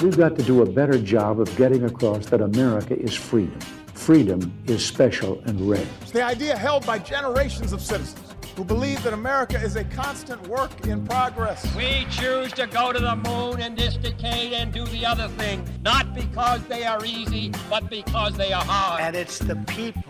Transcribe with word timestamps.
We've 0.00 0.16
got 0.16 0.36
to 0.36 0.42
do 0.42 0.60
a 0.60 0.66
better 0.66 0.98
job 0.98 1.40
of 1.40 1.56
getting 1.56 1.84
across 1.84 2.26
that 2.26 2.42
America 2.42 2.94
is 2.98 3.14
freedom. 3.14 3.58
Freedom 3.94 4.52
is 4.66 4.84
special 4.84 5.40
and 5.46 5.58
rare. 5.70 5.86
It's 6.02 6.10
the 6.10 6.22
idea 6.22 6.54
held 6.54 6.84
by 6.84 6.98
generations 6.98 7.72
of 7.72 7.80
citizens 7.80 8.34
who 8.56 8.64
believe 8.64 9.02
that 9.04 9.14
America 9.14 9.58
is 9.58 9.76
a 9.76 9.84
constant 9.84 10.46
work 10.48 10.86
in 10.86 11.06
progress. 11.06 11.66
We 11.74 12.06
choose 12.10 12.52
to 12.52 12.66
go 12.66 12.92
to 12.92 12.98
the 12.98 13.16
moon 13.16 13.62
in 13.62 13.74
this 13.74 13.96
decade 13.96 14.52
and 14.52 14.70
do 14.70 14.84
the 14.86 15.06
other 15.06 15.28
thing, 15.28 15.66
not 15.82 16.14
because 16.14 16.62
they 16.64 16.84
are 16.84 17.02
easy, 17.02 17.52
but 17.70 17.88
because 17.88 18.36
they 18.36 18.52
are 18.52 18.64
hard. 18.64 19.00
And 19.00 19.16
it's 19.16 19.38
the 19.38 19.56
people 19.66 20.02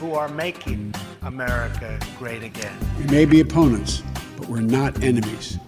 who 0.00 0.12
are 0.12 0.28
making 0.28 0.94
America 1.22 1.98
great 2.18 2.42
again. 2.42 2.76
We 2.98 3.04
may 3.04 3.24
be 3.24 3.40
opponents, 3.40 4.02
but 4.36 4.48
we're 4.48 4.60
not 4.60 5.02
enemies. 5.02 5.58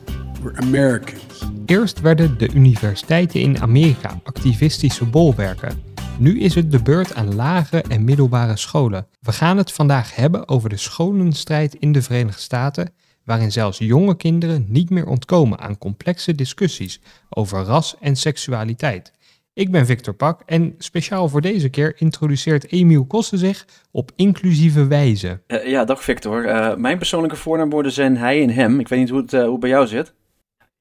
We're 0.42 0.56
Americans. 0.56 1.42
Eerst 1.66 2.00
werden 2.00 2.38
de 2.38 2.52
universiteiten 2.54 3.40
in 3.40 3.60
Amerika 3.60 4.20
activistische 4.22 5.04
bolwerken. 5.04 5.82
Nu 6.18 6.40
is 6.40 6.54
het 6.54 6.70
de 6.70 6.82
beurt 6.82 7.14
aan 7.14 7.34
lagere 7.34 7.82
en 7.82 8.04
middelbare 8.04 8.56
scholen. 8.56 9.06
We 9.20 9.32
gaan 9.32 9.56
het 9.56 9.72
vandaag 9.72 10.16
hebben 10.16 10.48
over 10.48 10.68
de 10.68 10.76
scholenstrijd 10.76 11.74
in 11.74 11.92
de 11.92 12.02
Verenigde 12.02 12.40
Staten, 12.40 12.92
waarin 13.24 13.52
zelfs 13.52 13.78
jonge 13.78 14.16
kinderen 14.16 14.66
niet 14.68 14.90
meer 14.90 15.06
ontkomen 15.06 15.58
aan 15.58 15.78
complexe 15.78 16.34
discussies 16.34 17.00
over 17.28 17.62
ras 17.62 17.96
en 18.00 18.16
seksualiteit. 18.16 19.12
Ik 19.52 19.70
ben 19.70 19.86
Victor 19.86 20.14
Pak 20.14 20.42
en 20.46 20.74
speciaal 20.78 21.28
voor 21.28 21.40
deze 21.40 21.68
keer 21.68 21.94
introduceert 21.96 22.72
Emiel 22.72 23.04
Kossen 23.04 23.38
zich 23.38 23.66
op 23.90 24.10
inclusieve 24.16 24.86
wijze. 24.86 25.40
Uh, 25.46 25.66
ja, 25.66 25.84
dag 25.84 26.02
Victor. 26.02 26.44
Uh, 26.44 26.74
mijn 26.74 26.98
persoonlijke 26.98 27.36
voornaamwoorden 27.36 27.92
zijn 27.92 28.16
hij 28.16 28.42
en 28.42 28.50
hem. 28.50 28.80
Ik 28.80 28.88
weet 28.88 28.98
niet 28.98 29.10
hoe 29.10 29.20
het, 29.20 29.32
uh, 29.32 29.42
hoe 29.42 29.50
het 29.50 29.60
bij 29.60 29.70
jou 29.70 29.86
zit. 29.86 30.12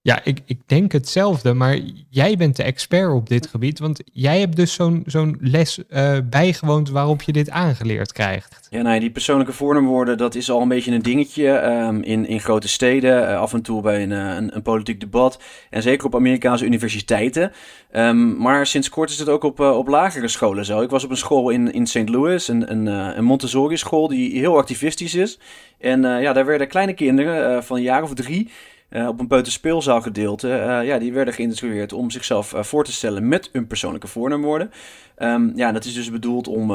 Ja, 0.09 0.19
ik, 0.23 0.39
ik 0.45 0.59
denk 0.65 0.91
hetzelfde, 0.91 1.53
maar 1.53 1.79
jij 2.09 2.37
bent 2.37 2.55
de 2.55 2.63
expert 2.63 3.11
op 3.11 3.29
dit 3.29 3.47
gebied, 3.47 3.79
want 3.79 4.01
jij 4.13 4.39
hebt 4.39 4.55
dus 4.55 4.73
zo'n 5.05 5.37
les 5.41 5.79
uh, 5.89 6.17
bijgewoond 6.29 6.89
waarop 6.89 7.21
je 7.21 7.31
dit 7.31 7.49
aangeleerd 7.49 8.11
krijgt. 8.11 8.67
Ja, 8.69 8.81
nou, 8.81 8.99
die 8.99 9.11
persoonlijke 9.11 9.53
voornaamwoorden, 9.53 10.17
dat 10.17 10.35
is 10.35 10.51
al 10.51 10.61
een 10.61 10.67
beetje 10.67 10.91
een 10.91 11.01
dingetje 11.01 11.47
um, 11.47 12.01
in, 12.01 12.25
in 12.27 12.39
grote 12.39 12.67
steden, 12.67 13.29
uh, 13.29 13.39
af 13.39 13.53
en 13.53 13.61
toe 13.61 13.81
bij 13.81 14.03
een, 14.03 14.11
een, 14.11 14.55
een, 14.55 14.61
politiek 14.61 14.99
debat 14.99 15.41
en 15.69 15.81
zeker 15.81 16.05
op 16.05 16.15
Amerikaanse 16.15 16.65
universiteiten. 16.65 17.51
Um, 17.91 18.37
maar 18.37 18.65
sinds 18.65 18.89
kort 18.89 19.09
is 19.09 19.19
het 19.19 19.29
ook 19.29 19.43
op, 19.43 19.59
op 19.59 19.87
lagere 19.87 20.27
scholen 20.27 20.65
zo. 20.65 20.81
Ik 20.81 20.89
was 20.89 21.03
op 21.03 21.09
een 21.09 21.17
school 21.17 21.49
in, 21.49 21.71
in 21.73 21.87
St. 21.87 22.09
Louis, 22.09 22.47
een, 22.47 22.71
een, 22.71 22.85
een 23.17 23.23
Montessori 23.23 23.77
school 23.77 24.07
die 24.07 24.39
heel 24.39 24.57
activistisch 24.57 25.15
is. 25.15 25.39
En 25.79 26.01
ja, 26.01 26.33
daar 26.33 26.45
werden 26.45 26.67
kleine 26.67 26.93
kinderen 26.93 27.63
van 27.63 27.77
een 27.77 27.83
jaar 27.83 28.03
of 28.03 28.13
drie 28.13 28.49
uh, 28.89 29.07
op 29.07 29.19
een 29.19 29.27
peuterspeelzaalgedeelte, 29.27 30.47
uh, 30.47 30.87
ja, 30.87 30.99
die 30.99 31.13
werden 31.13 31.33
geïnstrueerd 31.33 31.93
om 31.93 32.11
zichzelf 32.11 32.53
uh, 32.53 32.63
voor 32.63 32.83
te 32.83 32.91
stellen 32.91 33.27
met 33.27 33.49
hun 33.51 33.67
persoonlijke 33.67 34.07
voornaamwoorden. 34.07 34.71
Um, 35.17 35.51
ja, 35.55 35.71
dat 35.71 35.85
is 35.85 35.93
dus 35.93 36.11
bedoeld 36.11 36.47
om, 36.47 36.71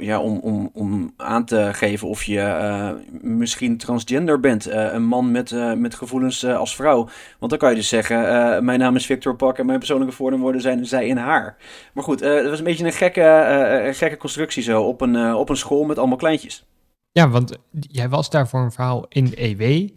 ja, 0.00 0.20
om, 0.20 0.38
om, 0.38 0.70
om 0.72 1.12
aan 1.16 1.44
te 1.44 1.68
geven 1.72 2.08
of 2.08 2.22
je 2.22 2.96
misschien 3.20 3.76
transgender 3.76 4.40
bent. 4.40 4.66
een 4.66 5.04
man 5.04 5.30
met, 5.30 5.54
met 5.76 5.94
gevoelens 5.94 6.44
als 6.44 6.74
vrouw. 6.74 7.08
Want 7.38 7.50
dan 7.50 7.58
kan 7.58 7.70
je 7.70 7.76
dus 7.76 7.88
zeggen, 7.88 8.64
mijn 8.64 8.78
naam 8.78 8.96
is 8.96 9.06
Victor 9.06 9.36
Pak 9.36 9.58
en 9.58 9.66
mijn 9.66 9.78
persoonlijke 9.78 10.14
voornaamwoorden 10.14 10.60
zijn 10.60 10.86
zij 10.86 11.10
en 11.10 11.16
haar. 11.16 11.56
Maar 11.92 12.04
goed, 12.04 12.18
dat 12.18 12.48
was 12.48 12.58
een 12.58 12.64
beetje 12.64 12.84
een 12.84 12.92
gekke, 12.92 13.90
gekke 13.94 14.16
constructie 14.16 14.62
zo 14.62 14.82
op 14.82 15.00
een, 15.00 15.34
op 15.34 15.48
een 15.48 15.56
school 15.56 15.84
met 15.84 15.98
allemaal 15.98 16.16
kleintjes. 16.16 16.66
Ja, 17.12 17.28
want 17.28 17.58
jij 17.70 18.08
was 18.08 18.30
daar 18.30 18.48
voor 18.48 18.60
een 18.60 18.72
verhaal 18.72 19.06
in 19.08 19.32
EW. 19.34 19.88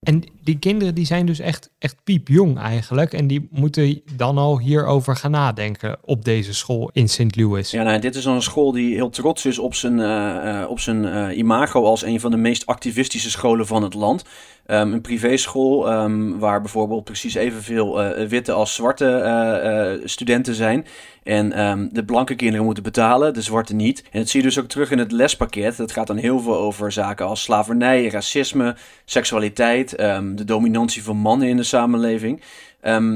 En 0.00 0.22
die 0.46 0.58
kinderen 0.58 0.94
die 0.94 1.06
zijn 1.06 1.26
dus 1.26 1.38
echt, 1.38 1.70
echt 1.78 1.96
piepjong 2.04 2.58
eigenlijk. 2.58 3.12
En 3.12 3.26
die 3.26 3.48
moeten 3.50 4.02
dan 4.16 4.38
al 4.38 4.58
hierover 4.60 5.16
gaan 5.16 5.30
nadenken 5.30 5.96
op 6.04 6.24
deze 6.24 6.54
school 6.54 6.90
in 6.92 7.08
St. 7.08 7.36
Louis. 7.36 7.70
Ja, 7.70 7.82
nou, 7.82 7.98
dit 7.98 8.14
is 8.14 8.24
een 8.24 8.42
school 8.42 8.72
die 8.72 8.94
heel 8.94 9.10
trots 9.10 9.46
is 9.46 9.58
op 9.58 9.74
zijn, 9.74 9.98
uh, 9.98 10.64
op 10.68 10.80
zijn 10.80 11.04
uh, 11.04 11.36
imago 11.38 11.84
als 11.84 12.04
een 12.04 12.20
van 12.20 12.30
de 12.30 12.36
meest 12.36 12.66
activistische 12.66 13.30
scholen 13.30 13.66
van 13.66 13.82
het 13.82 13.94
land. 13.94 14.24
Um, 14.68 14.92
een 14.92 15.00
privéschool 15.00 15.92
um, 15.92 16.38
waar 16.38 16.60
bijvoorbeeld 16.60 17.04
precies 17.04 17.34
evenveel 17.34 18.02
uh, 18.02 18.28
witte 18.28 18.52
als 18.52 18.74
zwarte 18.74 20.00
studenten 20.04 20.54
zijn. 20.54 20.86
En 21.22 21.60
um, 21.60 21.88
de 21.92 22.04
blanke 22.04 22.34
kinderen 22.34 22.64
moeten 22.64 22.82
betalen, 22.82 23.34
de 23.34 23.42
zwarte 23.42 23.74
niet. 23.74 24.04
En 24.10 24.20
dat 24.20 24.28
zie 24.28 24.40
je 24.40 24.46
dus 24.46 24.58
ook 24.58 24.68
terug 24.68 24.90
in 24.90 24.98
het 24.98 25.12
lespakket. 25.12 25.76
Dat 25.76 25.92
gaat 25.92 26.06
dan 26.06 26.16
heel 26.16 26.40
veel 26.40 26.56
over 26.56 26.92
zaken 26.92 27.26
als 27.26 27.42
slavernij, 27.42 28.08
racisme, 28.08 28.76
seksualiteit, 29.04 29.94
de 30.36 30.44
dominantie 30.44 31.02
van 31.02 31.16
mannen 31.16 31.48
in 31.48 31.56
de 31.56 31.62
samenleving. 31.62 32.42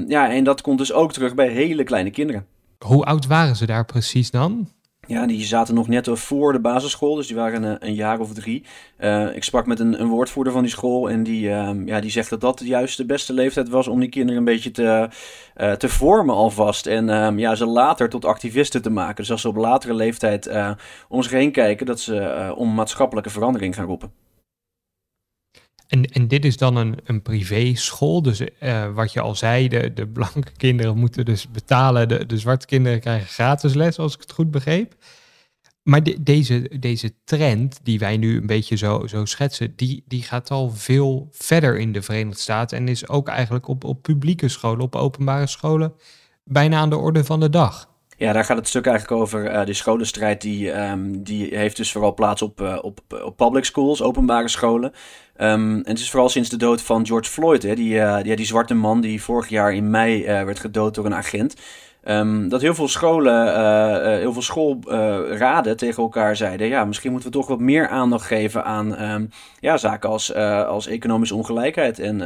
ja, 0.07 0.31
en 0.31 0.45
dat 0.45 0.61
komt 0.61 0.79
dus 0.79 0.93
ook 0.93 1.13
terug 1.13 1.35
bij 1.35 1.49
hele 1.49 1.85
kleine 1.85 2.11
kinderen. 2.11 2.47
Hoe 2.79 3.05
oud 3.05 3.27
waren 3.27 3.57
ze 3.57 3.67
daar 3.67 3.85
precies 3.85 4.31
dan? 4.31 4.69
Ja, 5.11 5.27
die 5.27 5.45
zaten 5.45 5.75
nog 5.75 5.89
net 5.89 6.09
voor 6.13 6.53
de 6.53 6.61
basisschool, 6.61 7.15
dus 7.15 7.27
die 7.27 7.37
waren 7.37 7.63
een, 7.63 7.87
een 7.87 7.95
jaar 7.95 8.21
of 8.21 8.33
drie. 8.33 8.65
Uh, 9.01 9.37
ik 9.37 9.45
sprak 9.45 9.67
met 9.67 9.81
een, 9.81 10.01
een, 10.01 10.09
woordvoerder 10.09 10.53
van 10.53 10.63
die 10.63 10.71
school 10.71 11.11
en 11.11 11.23
die, 11.23 11.49
uh, 11.49 11.71
ja, 11.85 12.01
die 12.01 12.11
zegt 12.11 12.31
dat 12.31 12.41
dat 12.41 12.61
juist 12.65 12.97
de 12.97 13.07
beste 13.07 13.33
leeftijd 13.33 13.69
was 13.69 13.89
om 13.89 14.01
die 14.01 14.09
kinderen 14.09 14.39
een 14.39 14.45
beetje 14.45 14.71
te, 14.71 15.09
uh, 15.57 15.73
te 15.73 15.89
vormen 15.89 16.35
alvast. 16.35 16.87
En 16.87 17.09
ehm, 17.09 17.39
ja, 17.39 17.55
ze 17.55 17.67
later 17.67 18.09
tot 18.09 18.25
activisten 18.25 18.83
te 18.83 18.91
maken. 18.91 19.17
Dus 19.17 19.31
als 19.31 19.41
ze 19.41 19.49
op 19.49 19.57
latere 19.57 19.95
leeftijd 19.95 20.47
eh, 20.47 20.71
om 21.09 21.23
zich 21.23 21.33
heen 21.33 21.53
kijken, 21.53 21.87
dat 21.87 22.01
ze 22.01 22.55
om 22.57 22.75
maatschappelijke 22.75 23.31
verandering 23.31 23.75
gaan 23.75 23.87
roepen. 23.87 24.13
En, 25.91 26.05
en 26.05 26.29
dit 26.29 26.45
is 26.45 26.57
dan 26.57 26.77
een, 26.77 26.99
een 27.05 27.23
privéschool. 27.23 28.23
Dus 28.23 28.41
uh, 28.41 28.95
wat 28.95 29.13
je 29.13 29.21
al 29.21 29.35
zei, 29.35 29.69
de, 29.69 29.93
de 29.93 30.09
blanke 30.09 30.53
kinderen 30.67 30.97
moeten 30.97 31.25
dus 31.25 31.51
betalen. 31.51 32.09
De, 32.09 32.27
de 32.27 32.39
zwarte 32.39 32.67
kinderen 32.67 33.01
krijgen 33.01 33.29
gratis 33.29 33.75
les, 33.75 33.99
als 33.99 34.15
ik 34.15 34.21
het 34.21 34.33
goed 34.33 34.51
begreep. 34.51 34.95
Maar 35.83 36.03
de, 36.03 36.23
deze, 36.23 36.71
deze 36.79 37.13
trend 37.25 37.81
die 37.83 37.99
wij 37.99 38.17
nu 38.17 38.37
een 38.37 38.47
beetje 38.47 38.77
zo, 38.77 39.07
zo 39.07 39.25
schetsen, 39.25 39.73
die, 39.77 40.05
die 40.07 40.23
gaat 40.23 40.51
al 40.51 40.71
veel 40.71 41.29
verder 41.31 41.79
in 41.79 41.93
de 41.93 42.03
Verenigde 42.03 42.41
Staten. 42.41 42.79
En 42.79 42.89
is 42.89 43.09
ook 43.09 43.29
eigenlijk 43.29 43.69
op, 43.69 43.85
op 43.85 44.03
publieke 44.03 44.49
scholen, 44.49 44.81
op 44.81 44.95
openbare 44.95 45.47
scholen, 45.47 45.95
bijna 46.45 46.79
aan 46.79 46.91
de 46.91 46.97
orde 46.97 47.25
van 47.25 47.41
de 47.41 47.51
dag. 47.51 47.89
Ja, 48.21 48.33
daar 48.33 48.45
gaat 48.45 48.57
het 48.57 48.69
stuk 48.69 48.87
eigenlijk 48.87 49.21
over. 49.21 49.53
Uh, 49.53 49.65
de 49.65 49.73
scholenstrijd 49.73 50.41
die, 50.41 50.73
um, 50.73 51.23
die 51.23 51.57
heeft 51.57 51.77
dus 51.77 51.93
vooral 51.93 52.15
plaats 52.15 52.43
op, 52.43 52.61
uh, 52.61 52.79
op, 52.81 53.01
op 53.25 53.37
public 53.37 53.65
schools, 53.65 54.03
openbare 54.03 54.49
scholen. 54.49 54.93
En 55.41 55.81
het 55.85 55.99
is 55.99 56.11
vooral 56.11 56.29
sinds 56.29 56.49
de 56.49 56.57
dood 56.57 56.83
van 56.83 57.07
George 57.07 57.31
Floyd, 57.31 57.63
hè, 57.63 57.75
die, 57.75 58.23
die, 58.23 58.37
die 58.37 58.47
zwarte 58.47 58.75
man 58.75 59.01
die 59.01 59.23
vorig 59.23 59.49
jaar 59.49 59.75
in 59.75 59.91
mei 59.91 60.25
werd 60.25 60.61
gedood 60.61 60.95
door 60.95 61.07
een 61.07 61.15
agent. 61.15 61.55
Um, 62.05 62.49
dat 62.49 62.61
heel 62.61 62.75
veel 62.75 62.89
scholen, 62.89 63.47
uh, 63.47 64.19
heel 64.19 64.33
veel 64.33 64.43
schoolraden 64.43 65.77
tegen 65.77 66.03
elkaar 66.03 66.37
zeiden: 66.37 66.67
ja, 66.67 66.85
misschien 66.85 67.11
moeten 67.13 67.31
we 67.31 67.37
toch 67.37 67.47
wat 67.47 67.59
meer 67.59 67.89
aandacht 67.89 68.27
geven 68.27 68.65
aan 68.65 69.03
um, 69.03 69.31
ja, 69.61 69.77
zaken 69.77 70.11
als, 70.11 70.31
uh, 70.31 70.67
als 70.67 70.87
economische 70.87 71.35
ongelijkheid 71.35 71.99
en 71.99 72.19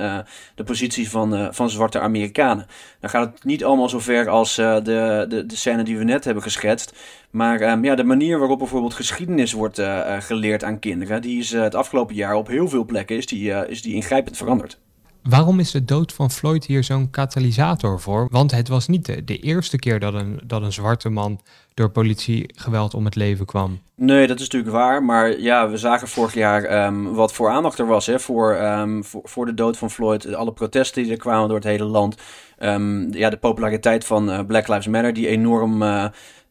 de 0.55 0.65
positie 0.65 1.11
van, 1.11 1.55
van 1.55 1.71
zwarte 1.71 2.01
Amerikanen. 2.01 2.67
Dan 3.01 3.11
gaat 3.11 3.35
het 3.35 3.45
niet 3.45 3.65
allemaal 3.65 3.89
zo 3.89 3.99
ver 3.99 4.29
als 4.29 4.55
de, 4.55 4.81
de, 5.29 5.45
de 5.47 5.57
scène 5.57 5.83
die 5.85 5.99
we 5.99 6.05
net 6.05 6.25
hebben 6.25 6.43
geschetst. 6.43 6.95
Maar 7.31 7.63
um, 7.63 7.85
ja, 7.85 7.95
de 7.95 8.05
manier 8.05 8.39
waarop 8.39 8.59
bijvoorbeeld 8.59 8.95
geschiedenis 8.95 9.53
wordt 9.53 9.83
geleerd 10.19 10.65
aan 10.65 10.79
kinderen, 10.79 11.23
die 11.23 11.39
is 11.39 11.53
het 11.53 11.75
afgelopen 11.75 12.15
jaar 12.15 12.35
op 12.35 12.47
heel 12.47 12.69
veel 12.69 12.85
plekken 12.85 13.17
is 13.17 13.27
die, 13.27 13.69
is 13.69 13.83
die 13.83 13.95
ingrijpend 13.95 14.37
veranderd. 14.37 14.83
Waarom 15.29 15.61
is 15.61 15.71
de 15.71 15.85
dood 15.85 16.13
van 16.13 16.31
Floyd 16.31 16.65
hier 16.65 16.85
zo'n 16.85 17.11
katalysator 17.11 18.01
voor? 18.01 18.29
Want 18.31 18.51
het 18.51 18.69
was 18.69 18.89
niet 18.89 19.27
de, 19.27 19.39
eerste 19.39 19.79
keer 19.79 20.01
dat 20.01 20.15
een, 20.15 20.41
dat 20.45 20.63
een 20.63 20.73
zwarte 20.73 21.09
man 21.09 21.41
door 21.75 21.91
politiegeweld 21.91 22.95
om 22.95 23.05
het 23.05 23.15
leven 23.15 23.47
kwam. 23.47 23.81
Nee, 23.95 24.27
dat 24.27 24.37
is 24.37 24.43
natuurlijk 24.43 24.73
waar. 24.73 25.05
Maar 25.05 25.41
ja, 25.41 25.69
we 25.69 25.77
zagen 25.77 26.09
vorig 26.09 26.35
jaar 26.35 26.87
um, 26.87 27.15
wat 27.15 27.33
voor 27.33 27.51
aandacht 27.51 27.79
er 27.79 27.87
was 27.87 28.07
hè, 28.07 28.21
voor, 28.21 28.55
um, 28.63 29.05
voor, 29.05 29.21
voor, 29.25 29.47
de 29.47 29.55
dood 29.55 29.77
van 29.77 29.91
Floyd. 29.91 30.35
Alle 30.35 30.53
protesten 30.53 31.03
die 31.03 31.13
er 31.13 31.19
kwamen 31.19 31.49
door 31.49 31.57
het 31.57 31.67
hele 31.67 31.85
land. 31.85 32.17
Um, 32.59 33.13
ja, 33.13 33.31
de 33.31 33.37
populariteit 33.37 34.05
van 34.05 34.31
uh, 34.31 34.41
Black 34.47 34.69
Lives 34.69 34.87
Matter 34.87 35.13
die 35.13 35.29
enorm... 35.29 35.83
Uh, 35.83 36.05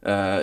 uh, 0.03 0.35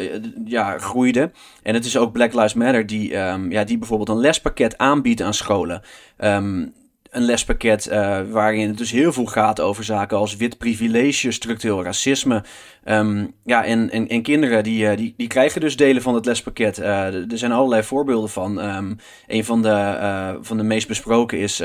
ja, 0.45 0.79
groeide. 0.79 1.31
En 1.63 1.75
het 1.75 1.85
is 1.85 1.97
ook 1.97 2.13
Black 2.13 2.33
Lives 2.33 2.55
Matter 2.55 2.87
die, 2.87 3.11
ja, 3.49 3.65
die 3.65 3.79
bijvoorbeeld 3.79 4.09
een 4.09 4.21
lespakket 4.21 4.79
aanbiedt 4.79 5.23
aan 5.23 5.35
scholen. 5.35 5.83
Um, 6.19 6.73
een 7.11 7.23
lespakket 7.23 7.89
uh, 7.91 8.21
waarin 8.31 8.69
het 8.69 8.79
dus 8.79 8.91
heel 8.91 9.13
veel 9.13 9.27
gaat 9.27 9.61
over 9.61 9.85
zaken 9.85 10.17
als 10.17 10.37
wit 10.37 10.59
privilege, 10.59 11.31
structureel 11.31 11.83
racisme. 11.83 12.45
Um, 12.85 13.35
ja, 13.45 13.65
en, 13.65 13.91
en, 13.91 14.09
en 14.09 14.23
kinderen 14.23 14.63
die, 14.63 14.85
uh, 14.85 14.97
die, 14.97 15.15
die 15.17 15.27
krijgen 15.27 15.61
dus 15.61 15.77
delen 15.77 16.03
van 16.03 16.15
het 16.15 16.27
lespakket. 16.27 16.79
Uh, 16.79 16.87
er 17.15 17.39
zijn 17.39 17.53
allerlei 17.53 17.83
voorbeelden 17.83 18.31
van. 18.31 18.77
Um, 18.77 18.97
een 19.27 19.45
van 19.45 19.63
de, 19.63 20.39
van 20.41 20.57
de 20.57 20.63
meest 20.63 20.89
besproken 20.89 21.39
is 21.39 21.63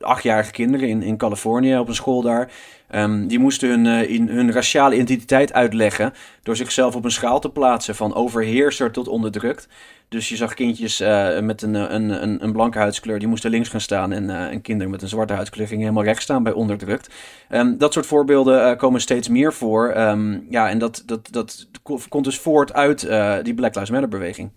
achtjarige 0.00 0.50
kinderen 0.50 0.88
in, 0.88 1.02
in 1.02 1.16
Californië 1.16 1.78
op 1.78 1.88
een 1.88 1.94
school 1.94 2.22
daar. 2.22 2.50
Um, 2.94 3.26
die 3.26 3.38
moesten 3.38 3.68
hun, 3.68 4.08
in, 4.08 4.28
hun 4.28 4.52
raciale 4.52 4.94
identiteit 4.94 5.52
uitleggen 5.52 6.12
door 6.42 6.56
zichzelf 6.56 6.94
op 6.94 7.04
een 7.04 7.10
schaal 7.10 7.40
te 7.40 7.50
plaatsen 7.50 7.94
van 7.94 8.14
overheerser 8.14 8.90
tot 8.90 9.08
onderdrukt. 9.08 9.68
Dus 10.12 10.28
je 10.28 10.36
zag 10.36 10.54
kindjes 10.54 10.98
met 11.40 11.62
een, 11.62 11.74
een, 11.74 12.22
een, 12.22 12.44
een, 12.44 12.52
blanke 12.52 12.78
huidskleur, 12.78 13.18
die 13.18 13.28
moesten 13.28 13.50
links 13.50 13.68
gaan 13.68 13.80
staan. 13.80 14.12
En, 14.12 14.30
en 14.30 14.60
kinderen 14.60 14.90
met 14.90 15.02
een 15.02 15.08
zwarte 15.08 15.32
huidskleur 15.32 15.66
gingen 15.66 15.82
helemaal 15.82 16.04
rechts 16.04 16.22
staan 16.22 16.42
bij 16.42 16.52
onderdrukt. 16.52 17.14
Um, 17.50 17.78
dat 17.78 17.92
soort 17.92 18.06
voorbeelden 18.06 18.76
komen 18.76 19.00
steeds 19.00 19.28
meer 19.28 19.52
voor. 19.52 19.88
Ehm, 19.88 20.38
ja, 20.50 20.68
en 20.68 20.78
dat, 20.78 21.02
dat, 21.06 21.28
dat 21.30 21.68
komt 22.08 22.24
dus 22.24 22.38
voort 22.38 22.72
uit 22.72 23.00
die 23.42 23.54
Black 23.54 23.74
Lives 23.74 23.90
Matter 23.90 24.08
beweging. 24.08 24.50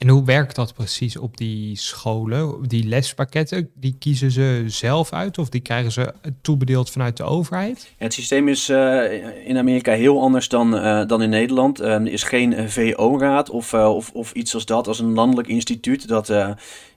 En 0.00 0.08
hoe 0.08 0.24
werkt 0.24 0.54
dat 0.54 0.74
precies 0.74 1.16
op 1.16 1.36
die 1.36 1.76
scholen? 1.76 2.68
Die 2.68 2.88
lespakketten, 2.88 3.70
die 3.74 3.96
kiezen 3.98 4.30
ze 4.30 4.64
zelf 4.66 5.12
uit 5.12 5.38
of 5.38 5.48
die 5.48 5.60
krijgen 5.60 5.92
ze 5.92 6.14
toebedeeld 6.42 6.90
vanuit 6.90 7.16
de 7.16 7.22
overheid? 7.22 7.92
het 7.96 8.12
systeem 8.14 8.48
is 8.48 8.68
uh, 8.68 9.46
in 9.46 9.58
Amerika 9.58 9.92
heel 9.92 10.20
anders 10.20 10.48
dan, 10.48 10.74
uh, 10.74 11.06
dan 11.06 11.22
in 11.22 11.28
Nederland. 11.28 11.80
Uh, 11.80 11.94
er 11.94 12.08
is 12.08 12.22
geen 12.22 12.70
VO-raad 12.70 13.50
of, 13.50 13.74
of, 13.74 14.10
of 14.12 14.32
iets 14.32 14.54
als 14.54 14.66
dat, 14.66 14.88
als 14.88 14.98
een 14.98 15.14
landelijk 15.14 15.48
instituut 15.48 16.08
dat, 16.08 16.32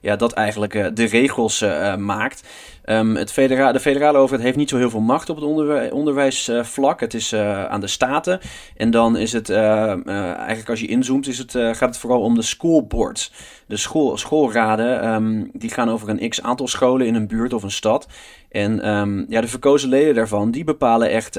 ja, 0.04 0.16
dat 0.16 0.32
eigenlijk 0.32 0.96
de 0.96 1.04
regels 1.04 1.64
maakt. 1.98 2.48
Um, 2.86 3.16
het 3.16 3.34
de 3.34 3.80
federale 3.80 4.18
overheid 4.18 4.44
heeft 4.44 4.56
niet 4.56 4.68
zo 4.68 4.76
heel 4.76 4.90
veel 4.90 5.00
macht 5.00 5.30
op 5.30 5.36
het 5.36 5.44
onderwij 5.44 5.90
onderwijsvlak. 5.90 7.00
het 7.00 7.14
is 7.14 7.34
aan 7.34 7.80
de 7.80 7.86
staten. 7.86 8.40
En 8.76 8.90
dan 8.90 9.16
is 9.16 9.32
het, 9.32 9.50
eigenlijk 9.50 10.68
als 10.68 10.80
je 10.80 10.86
inzoomt, 10.86 11.26
is 11.26 11.38
het, 11.38 11.50
gaat 11.50 11.80
het 11.80 11.96
vooral 11.96 12.20
om 12.20 12.34
de 12.34 12.42
school 12.42 12.86
boards. 12.86 13.32
De 13.66 13.76
school, 13.76 14.16
schoolraden, 14.16 15.14
um, 15.14 15.50
die 15.52 15.70
gaan 15.70 15.90
over 15.90 16.08
een 16.08 16.28
x 16.28 16.42
aantal 16.42 16.68
scholen 16.68 17.06
in 17.06 17.14
een 17.14 17.26
buurt 17.26 17.52
of 17.52 17.62
een 17.62 17.70
stad. 17.70 18.06
En 18.54 18.88
um, 18.88 19.26
ja, 19.28 19.40
de 19.40 19.48
verkozen 19.48 19.88
leden 19.88 20.14
daarvan, 20.14 20.50
die 20.50 20.64
bepalen 20.64 21.10
echt 21.10 21.38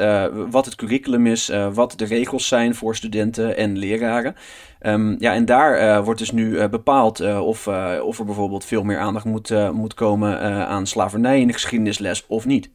wat 0.50 0.65
het 0.65 0.75
curriculum 0.75 1.27
is, 1.27 1.51
wat 1.73 1.94
de 1.97 2.06
regels 2.06 2.47
zijn 2.47 2.75
voor 2.75 2.95
studenten 2.95 3.57
en 3.57 3.77
leraren. 3.77 4.35
Um, 4.81 5.15
ja, 5.19 5.33
en 5.33 5.45
daar 5.45 5.81
uh, 5.81 6.03
wordt 6.03 6.19
dus 6.19 6.31
nu 6.31 6.67
bepaald 6.67 7.19
of, 7.39 7.67
of 8.01 8.19
er 8.19 8.25
bijvoorbeeld 8.25 8.65
veel 8.65 8.83
meer 8.83 9.00
aandacht 9.00 9.25
moet, 9.25 9.71
moet 9.73 9.94
komen 9.94 10.39
aan 10.67 10.88
slavernij 10.88 11.39
in 11.39 11.47
de 11.47 11.53
geschiedenisles 11.53 12.25
of 12.27 12.45
niet. 12.45 12.69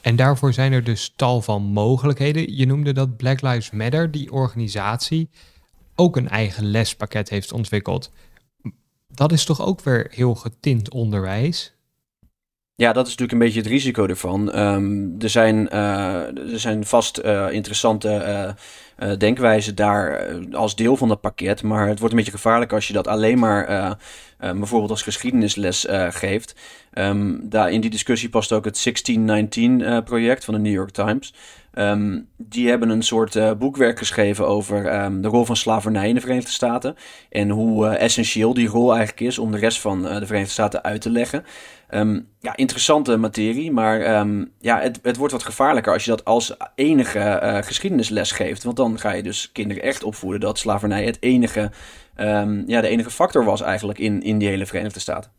En 0.00 0.16
daarvoor 0.16 0.52
zijn 0.52 0.72
er 0.72 0.84
dus 0.84 1.12
tal 1.16 1.42
van 1.42 1.62
mogelijkheden. 1.62 2.56
Je 2.56 2.66
noemde 2.66 2.92
dat 2.92 3.16
Black 3.16 3.40
Lives 3.40 3.70
Matter, 3.70 4.10
die 4.10 4.32
organisatie, 4.32 5.30
ook 5.94 6.16
een 6.16 6.28
eigen 6.28 6.64
lespakket 6.64 7.28
heeft 7.28 7.52
ontwikkeld. 7.52 8.12
Dat 9.08 9.32
is 9.32 9.44
toch 9.44 9.66
ook 9.66 9.80
weer 9.80 10.06
heel 10.10 10.34
getint 10.34 10.90
onderwijs? 10.90 11.71
Ja, 12.74 12.92
dat 12.92 13.06
is 13.06 13.10
natuurlijk 13.10 13.32
een 13.32 13.46
beetje 13.46 13.60
het 13.60 13.70
risico 13.70 14.06
ervan. 14.06 14.58
Um, 14.58 15.14
er, 15.18 15.30
zijn, 15.30 15.68
uh, 15.72 16.52
er 16.52 16.60
zijn 16.60 16.86
vast 16.86 17.20
uh, 17.24 17.52
interessante 17.52 18.54
uh, 19.02 19.16
denkwijzen 19.18 19.74
daar 19.74 20.28
als 20.52 20.76
deel 20.76 20.96
van 20.96 21.08
dat 21.08 21.20
pakket. 21.20 21.62
Maar 21.62 21.88
het 21.88 21.98
wordt 21.98 22.14
een 22.14 22.18
beetje 22.18 22.36
gevaarlijk 22.36 22.72
als 22.72 22.86
je 22.86 22.92
dat 22.92 23.06
alleen 23.06 23.38
maar 23.38 23.98
bijvoorbeeld 24.38 24.90
als 24.90 25.02
geschiedenisles 25.02 25.86
geeft. 26.10 26.54
Um, 26.94 27.48
daar 27.48 27.70
in 27.70 27.80
die 27.80 27.90
discussie 27.90 28.28
past 28.28 28.52
ook 28.52 28.64
het 28.64 28.88
1619-project 28.88 30.44
van 30.44 30.54
de 30.54 30.60
New 30.60 30.72
York 30.72 30.90
Times. 30.90 31.34
Um, 31.74 32.28
die 32.36 32.68
hebben 32.68 32.88
een 32.88 33.02
soort 33.02 33.34
uh, 33.34 33.52
boekwerk 33.52 33.98
geschreven 33.98 34.46
over 34.46 35.02
um, 35.04 35.22
de 35.22 35.28
rol 35.28 35.44
van 35.44 35.56
slavernij 35.56 36.08
in 36.08 36.14
de 36.14 36.20
Verenigde 36.20 36.50
Staten. 36.50 36.96
En 37.30 37.50
hoe 37.50 37.86
uh, 37.86 38.00
essentieel 38.00 38.54
die 38.54 38.68
rol 38.68 38.90
eigenlijk 38.90 39.20
is 39.20 39.38
om 39.38 39.50
de 39.50 39.58
rest 39.58 39.80
van 39.80 40.06
uh, 40.06 40.18
de 40.18 40.26
Verenigde 40.26 40.52
Staten 40.52 40.82
uit 40.82 41.00
te 41.00 41.10
leggen. 41.10 41.44
Um, 41.90 42.28
ja, 42.40 42.56
interessante 42.56 43.16
materie, 43.16 43.70
maar 43.70 44.26
ja, 44.60 44.80
het, 44.80 44.98
het 45.02 45.16
wordt 45.16 45.32
wat 45.32 45.42
gevaarlijker 45.42 45.92
als 45.92 46.04
je 46.04 46.10
dat 46.10 46.24
als 46.24 46.56
enige 46.74 47.60
geschiedenisles 47.64 48.32
geeft. 48.32 48.62
Want 48.62 48.76
dan 48.76 48.98
ga 48.98 49.12
je 49.12 49.22
dus 49.22 49.52
kinderen 49.52 49.82
echt 49.82 50.02
opvoeden 50.02 50.40
dat 50.40 50.58
slavernij 50.58 51.04
het 51.04 51.16
enige, 51.20 51.70
ja, 52.66 52.80
de 52.80 52.88
enige 52.88 53.10
factor 53.10 53.44
was 53.44 53.60
eigenlijk 53.60 53.98
in, 53.98 54.22
in 54.22 54.38
die 54.38 54.48
hele 54.48 54.66
Verenigde 54.66 55.00
Staten. 55.00 55.30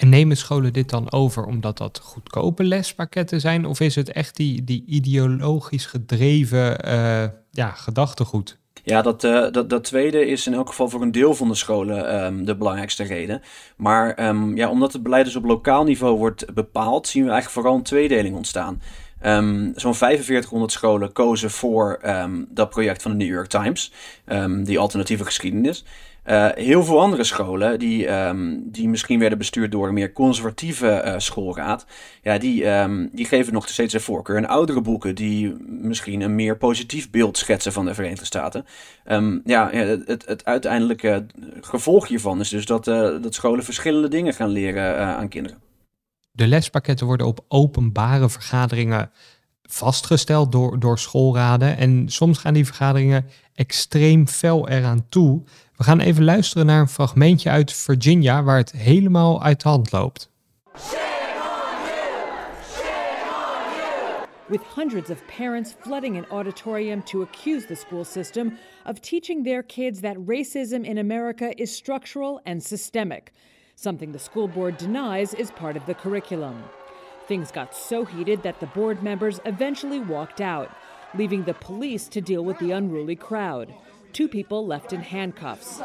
En 0.00 0.08
nemen 0.08 0.36
scholen 0.36 0.72
dit 0.72 0.90
dan 0.90 1.12
over 1.12 1.44
omdat 1.44 1.78
dat 1.78 2.00
goedkope 2.02 2.64
lespakketten 2.64 3.40
zijn? 3.40 3.66
Of 3.66 3.80
is 3.80 3.94
het 3.94 4.12
echt 4.12 4.36
die, 4.36 4.64
die 4.64 4.84
ideologisch 4.86 5.86
gedreven 5.86 6.88
uh, 6.88 7.24
ja, 7.50 7.70
gedachtegoed? 7.70 8.58
Ja, 8.84 9.02
dat, 9.02 9.24
uh, 9.24 9.50
dat, 9.50 9.70
dat 9.70 9.84
tweede 9.84 10.26
is 10.26 10.46
in 10.46 10.54
elk 10.54 10.68
geval 10.68 10.88
voor 10.88 11.02
een 11.02 11.12
deel 11.12 11.34
van 11.34 11.48
de 11.48 11.54
scholen 11.54 12.24
um, 12.24 12.44
de 12.44 12.56
belangrijkste 12.56 13.02
reden. 13.02 13.42
Maar 13.76 14.28
um, 14.28 14.56
ja, 14.56 14.70
omdat 14.70 14.92
het 14.92 15.02
beleid 15.02 15.24
dus 15.24 15.36
op 15.36 15.44
lokaal 15.44 15.84
niveau 15.84 16.18
wordt 16.18 16.54
bepaald, 16.54 17.06
zien 17.06 17.24
we 17.24 17.30
eigenlijk 17.30 17.60
vooral 17.60 17.78
een 17.78 17.84
tweedeling 17.84 18.36
ontstaan. 18.36 18.82
Um, 19.24 19.72
Zo'n 19.76 19.94
4500 19.94 20.72
scholen 20.72 21.12
kozen 21.12 21.50
voor 21.50 22.00
dat 22.48 22.70
project 22.70 23.02
van 23.02 23.10
de 23.10 23.16
New 23.16 23.34
York 23.34 23.48
Times, 23.48 23.92
die 24.64 24.78
alternatieve 24.78 25.24
geschiedenis. 25.24 25.84
Uh, 26.30 26.48
heel 26.54 26.84
veel 26.84 27.00
andere 27.00 27.24
scholen, 27.24 27.78
die, 27.78 28.08
um, 28.08 28.62
die 28.70 28.88
misschien 28.88 29.18
werden 29.18 29.38
bestuurd 29.38 29.72
door 29.72 29.88
een 29.88 29.94
meer 29.94 30.12
conservatieve 30.12 31.02
uh, 31.06 31.14
schoolraad, 31.18 31.86
ja, 32.22 32.38
die, 32.38 32.66
um, 32.66 33.08
die 33.12 33.24
geven 33.24 33.52
nog 33.52 33.68
steeds 33.68 33.94
een 33.94 34.00
voorkeur 34.00 34.36
aan 34.36 34.46
oudere 34.46 34.80
boeken 34.80 35.14
die 35.14 35.54
misschien 35.68 36.20
een 36.20 36.34
meer 36.34 36.56
positief 36.56 37.10
beeld 37.10 37.38
schetsen 37.38 37.72
van 37.72 37.84
de 37.84 37.94
Verenigde 37.94 38.24
Staten. 38.24 38.66
Um, 39.06 39.40
ja, 39.44 39.70
het, 39.70 40.26
het 40.26 40.44
uiteindelijke 40.44 41.26
gevolg 41.60 42.08
hiervan 42.08 42.40
is 42.40 42.48
dus 42.48 42.66
dat, 42.66 42.88
uh, 42.88 42.94
dat 43.22 43.34
scholen 43.34 43.64
verschillende 43.64 44.08
dingen 44.08 44.34
gaan 44.34 44.50
leren 44.50 45.16
aan 45.16 45.28
kinderen. 45.28 45.58
De 46.32 46.46
lespakketten 46.46 47.06
worden 47.06 47.26
op 47.26 47.44
openbare 47.48 48.28
vergaderingen 48.28 49.10
vastgesteld 49.74 50.52
door, 50.52 50.78
door 50.78 50.98
schoolraden 50.98 51.76
en 51.76 52.08
soms 52.08 52.38
gaan 52.38 52.54
die 52.54 52.66
vergaderingen 52.66 53.26
extreem 53.54 54.28
fel 54.28 54.68
eraan 54.68 55.06
toe. 55.08 55.42
We 55.76 55.84
gaan 55.84 56.00
even 56.00 56.24
luisteren 56.24 56.66
naar 56.66 56.80
een 56.80 56.88
fragmentje 56.88 57.50
uit 57.50 57.72
Virginia 57.72 58.42
waar 58.42 58.56
het 58.56 58.72
helemaal 58.72 59.42
uit 59.42 59.62
de 59.62 59.68
hand 59.68 59.92
loopt. 59.92 60.30
With 64.48 64.60
hundreds 64.74 65.10
of 65.10 65.22
parents 65.36 65.74
flooding 65.80 66.16
an 66.16 66.26
auditorium 66.30 67.04
to 67.04 67.22
accuse 67.22 67.66
the 67.66 67.74
school 67.74 68.04
system 68.04 68.58
of 68.84 68.98
teaching 68.98 69.44
their 69.44 69.62
kids 69.62 70.00
that 70.00 70.16
racism 70.26 70.84
in 70.84 70.98
America 70.98 71.50
is 71.54 71.76
structural 71.76 72.40
and 72.44 72.62
systemic, 72.62 73.32
something 73.74 74.12
the 74.12 74.18
school 74.18 74.48
board 74.48 74.78
denies 74.78 75.34
is 75.34 75.50
part 75.50 75.76
of 75.76 75.84
the 75.84 75.94
curriculum. 75.94 76.54
Things 77.30 77.52
got 77.52 77.76
so 77.76 78.04
heated 78.04 78.42
that 78.42 78.58
the 78.58 78.66
board 78.74 79.02
members 79.02 79.38
eventually 79.44 80.00
walked 80.00 80.40
out, 80.40 80.68
leaving 81.14 81.44
the 81.44 81.54
police 81.54 82.08
to 82.08 82.20
deal 82.20 82.44
with 82.44 82.58
the 82.58 82.72
unruly 82.72 83.16
crowd. 83.16 83.68
Two 84.10 84.28
people 84.28 84.66
left 84.66 84.92
in 84.92 85.00
handcuffs. 85.00 85.78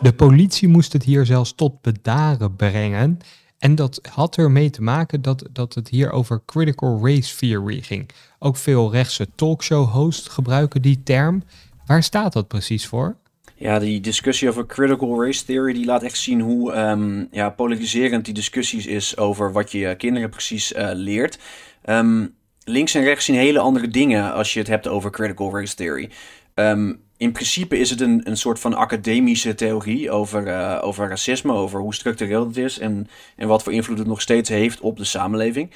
De 0.00 0.12
politie 0.16 0.68
moest 0.68 0.92
het 0.92 1.02
hier 1.02 1.26
zelfs 1.26 1.54
tot 1.54 1.80
bedaren 1.80 2.56
brengen. 2.56 3.18
En 3.58 3.74
dat 3.74 4.00
had 4.10 4.36
ermee 4.36 4.70
te 4.70 4.82
maken 4.82 5.22
dat, 5.22 5.48
dat 5.52 5.74
het 5.74 5.88
hier 5.88 6.10
over 6.10 6.42
critical 6.46 7.00
race 7.02 7.36
theory 7.36 7.80
ging. 7.80 8.10
Ook 8.38 8.56
veel 8.56 8.90
rechtse 8.90 9.28
talkshow-hosts 9.34 10.28
gebruiken 10.28 10.82
die 10.82 11.02
term. 11.02 11.42
Waar 11.86 12.02
staat 12.02 12.32
dat 12.32 12.48
precies 12.48 12.86
voor? 12.86 13.16
Ja, 13.62 13.78
die 13.78 14.00
discussie 14.00 14.48
over 14.48 14.66
critical 14.66 15.24
race 15.24 15.44
theory, 15.44 15.72
die 15.72 15.84
laat 15.84 16.02
echt 16.02 16.18
zien 16.18 16.40
hoe 16.40 16.72
um, 16.72 17.28
ja, 17.30 17.50
polariserend 17.50 18.24
die 18.24 18.34
discussies 18.34 18.86
is 18.86 19.16
over 19.16 19.52
wat 19.52 19.72
je 19.72 19.94
kinderen 19.96 20.30
precies 20.30 20.72
uh, 20.72 20.90
leert. 20.92 21.38
Um, 21.84 22.34
links 22.64 22.94
en 22.94 23.02
rechts 23.02 23.24
zien 23.24 23.36
hele 23.36 23.58
andere 23.58 23.88
dingen 23.88 24.32
als 24.32 24.52
je 24.52 24.58
het 24.58 24.68
hebt 24.68 24.88
over 24.88 25.10
critical 25.10 25.58
race 25.58 25.74
theory. 25.74 26.10
Um, 26.54 27.00
in 27.16 27.32
principe 27.32 27.78
is 27.78 27.90
het 27.90 28.00
een, 28.00 28.20
een 28.24 28.36
soort 28.36 28.60
van 28.60 28.74
academische 28.74 29.54
theorie 29.54 30.10
over, 30.10 30.46
uh, 30.46 30.78
over 30.82 31.08
racisme, 31.08 31.52
over 31.52 31.80
hoe 31.80 31.94
structureel 31.94 32.46
het 32.46 32.56
is 32.56 32.78
en, 32.78 33.08
en 33.36 33.48
wat 33.48 33.62
voor 33.62 33.72
invloed 33.72 33.98
het 33.98 34.06
nog 34.06 34.20
steeds 34.20 34.48
heeft 34.48 34.80
op 34.80 34.96
de 34.96 35.04
samenleving. 35.04 35.70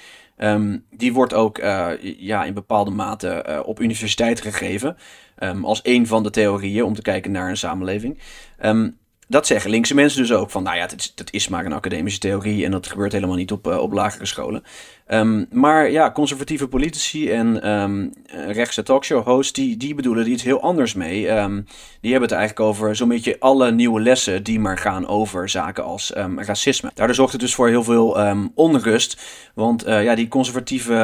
Die 0.90 1.12
wordt 1.12 1.34
ook 1.34 1.58
uh, 1.58 1.88
ja, 2.18 2.44
in 2.44 2.54
bepaalde 2.54 2.90
mate 2.90 3.62
op 3.66 3.80
universiteit 3.80 4.40
gegeven 4.40 4.96
um, 5.38 5.64
als 5.64 5.80
een 5.82 6.06
van 6.06 6.22
de 6.22 6.30
theorieën 6.30 6.84
om 6.84 6.94
te 6.94 7.02
kijken 7.02 7.32
naar 7.32 7.48
een 7.48 7.56
samenleving. 7.56 8.18
Um, 8.64 8.98
dat 9.28 9.46
zeggen 9.46 9.70
linkse 9.70 9.94
mensen 9.94 10.20
dus 10.20 10.32
ook 10.32 10.50
van, 10.50 10.62
nou 10.62 10.76
ja, 10.76 10.86
dat 10.86 10.98
is, 10.98 11.12
dat 11.14 11.32
is 11.32 11.48
maar 11.48 11.64
een 11.64 11.72
academische 11.72 12.18
theorie 12.18 12.64
en 12.64 12.70
dat 12.70 12.86
gebeurt 12.86 13.12
helemaal 13.12 13.36
niet 13.36 13.52
op, 13.52 13.66
uh, 13.66 13.78
op 13.78 13.92
lagere 13.92 14.26
scholen. 14.26 14.62
Um, 15.08 15.46
maar 15.50 15.90
ja, 15.90 16.12
conservatieve 16.12 16.68
politici 16.68 17.30
en 17.30 17.70
um, 17.70 18.12
rechtse 18.46 18.82
talkshow-hosts, 18.82 19.52
die, 19.52 19.76
die 19.76 19.94
bedoelen 19.94 20.24
er 20.24 20.30
iets 20.30 20.42
heel 20.42 20.60
anders 20.60 20.94
mee. 20.94 21.28
Um, 21.30 21.66
die 22.00 22.10
hebben 22.10 22.28
het 22.28 22.38
eigenlijk 22.38 22.68
over 22.68 22.96
zo'n 22.96 23.08
beetje 23.08 23.36
alle 23.38 23.70
nieuwe 23.70 24.00
lessen 24.00 24.42
die 24.42 24.60
maar 24.60 24.78
gaan 24.78 25.06
over 25.06 25.48
zaken 25.48 25.84
als 25.84 26.12
racisme. 26.36 26.90
Daardoor 26.94 27.14
zorgt 27.14 27.32
het 27.32 27.40
dus 27.40 27.54
voor 27.54 27.68
heel 27.68 27.84
veel 27.84 28.18
onrust. 28.54 29.20
Want 29.54 29.86
uh, 29.86 30.04
ja, 30.04 30.14
die 30.14 30.28
conservatieve 30.28 30.94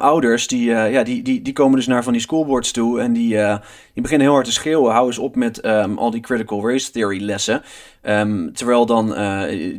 ouders, 0.00 0.46
die, 0.46 0.64
ja, 0.70 1.02
die, 1.02 1.22
die, 1.22 1.42
die 1.42 1.52
komen 1.52 1.76
dus 1.76 1.86
naar 1.86 2.02
van 2.02 2.12
die 2.12 2.22
schoolboards 2.22 2.70
toe 2.70 3.00
en 3.00 3.12
die, 3.12 3.36
die 3.94 4.02
beginnen 4.02 4.26
heel 4.26 4.34
hard 4.34 4.46
te 4.46 4.52
schreeuwen. 4.52 4.92
Hou 4.92 5.06
eens 5.06 5.18
op 5.18 5.36
met 5.36 5.62
al 5.96 6.10
die 6.10 6.20
critical 6.20 6.68
race 6.68 6.90
theory 6.90 7.22
lessen. 7.22 7.61
Terwijl 8.52 8.86
dan 8.86 9.14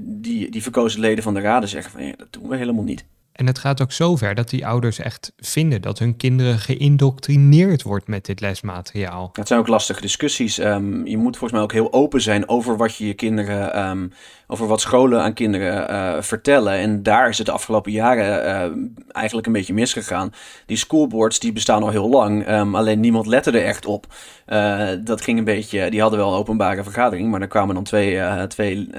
die, 0.01 0.51
die 0.51 0.61
verkozen 0.61 0.99
leden 0.99 1.23
van 1.23 1.33
de 1.33 1.41
raden 1.41 1.69
zeggen 1.69 1.91
van, 1.91 2.05
ja, 2.05 2.13
dat 2.17 2.27
doen 2.33 2.47
we 2.47 2.57
helemaal 2.57 2.83
niet. 2.83 3.05
En 3.33 3.47
het 3.47 3.57
gaat 3.57 3.81
ook 3.81 3.91
zover 3.91 4.35
dat 4.35 4.49
die 4.49 4.67
ouders 4.67 4.99
echt 4.99 5.33
vinden 5.37 5.81
dat 5.81 5.99
hun 5.99 6.17
kinderen 6.17 6.59
geïndoctrineerd 6.59 7.81
wordt 7.81 8.07
met 8.07 8.25
dit 8.25 8.41
lesmateriaal. 8.41 9.29
Het 9.33 9.47
zijn 9.47 9.59
ook 9.59 9.67
lastige 9.67 10.01
discussies. 10.01 10.57
Ehm, 10.57 11.05
je 11.05 11.17
moet 11.17 11.37
volgens 11.37 11.51
mij 11.51 11.61
ook 11.61 11.71
heel 11.71 11.93
open 11.93 12.21
zijn 12.21 12.49
over 12.49 12.77
wat 12.77 12.95
je 12.95 13.07
je 13.07 13.13
kinderen, 13.13 13.73
ehm, 13.73 14.07
over 14.53 14.67
wat 14.67 14.81
scholen 14.81 15.21
aan 15.21 15.33
kinderen 15.33 15.91
uh, 15.91 16.21
vertellen. 16.21 16.73
En 16.73 17.03
daar 17.03 17.29
is 17.29 17.37
het 17.37 17.45
de 17.45 17.53
afgelopen 17.53 17.91
jaren 17.91 18.45
uh, 18.45 18.87
eigenlijk 19.11 19.47
een 19.47 19.53
beetje 19.53 19.73
misgegaan. 19.73 20.33
Die 20.65 20.77
schoolboards 20.77 21.39
die 21.39 21.53
bestaan 21.53 21.83
al 21.83 21.89
heel 21.89 22.09
lang, 22.09 22.49
um, 22.49 22.75
alleen 22.75 22.99
niemand 22.99 23.25
lette 23.25 23.51
er 23.51 23.65
echt 23.65 23.85
op. 23.85 24.05
Uh, 24.47 24.89
dat 25.03 25.21
ging 25.21 25.37
een 25.37 25.43
beetje, 25.43 25.89
die 25.89 26.01
hadden 26.01 26.19
wel 26.19 26.31
een 26.31 26.37
openbare 26.37 26.83
vergadering, 26.83 27.29
maar 27.29 27.39
daar 27.39 27.47
kwamen 27.47 27.75
dan 27.75 27.83
twee, 27.83 28.19
twee 28.47 28.89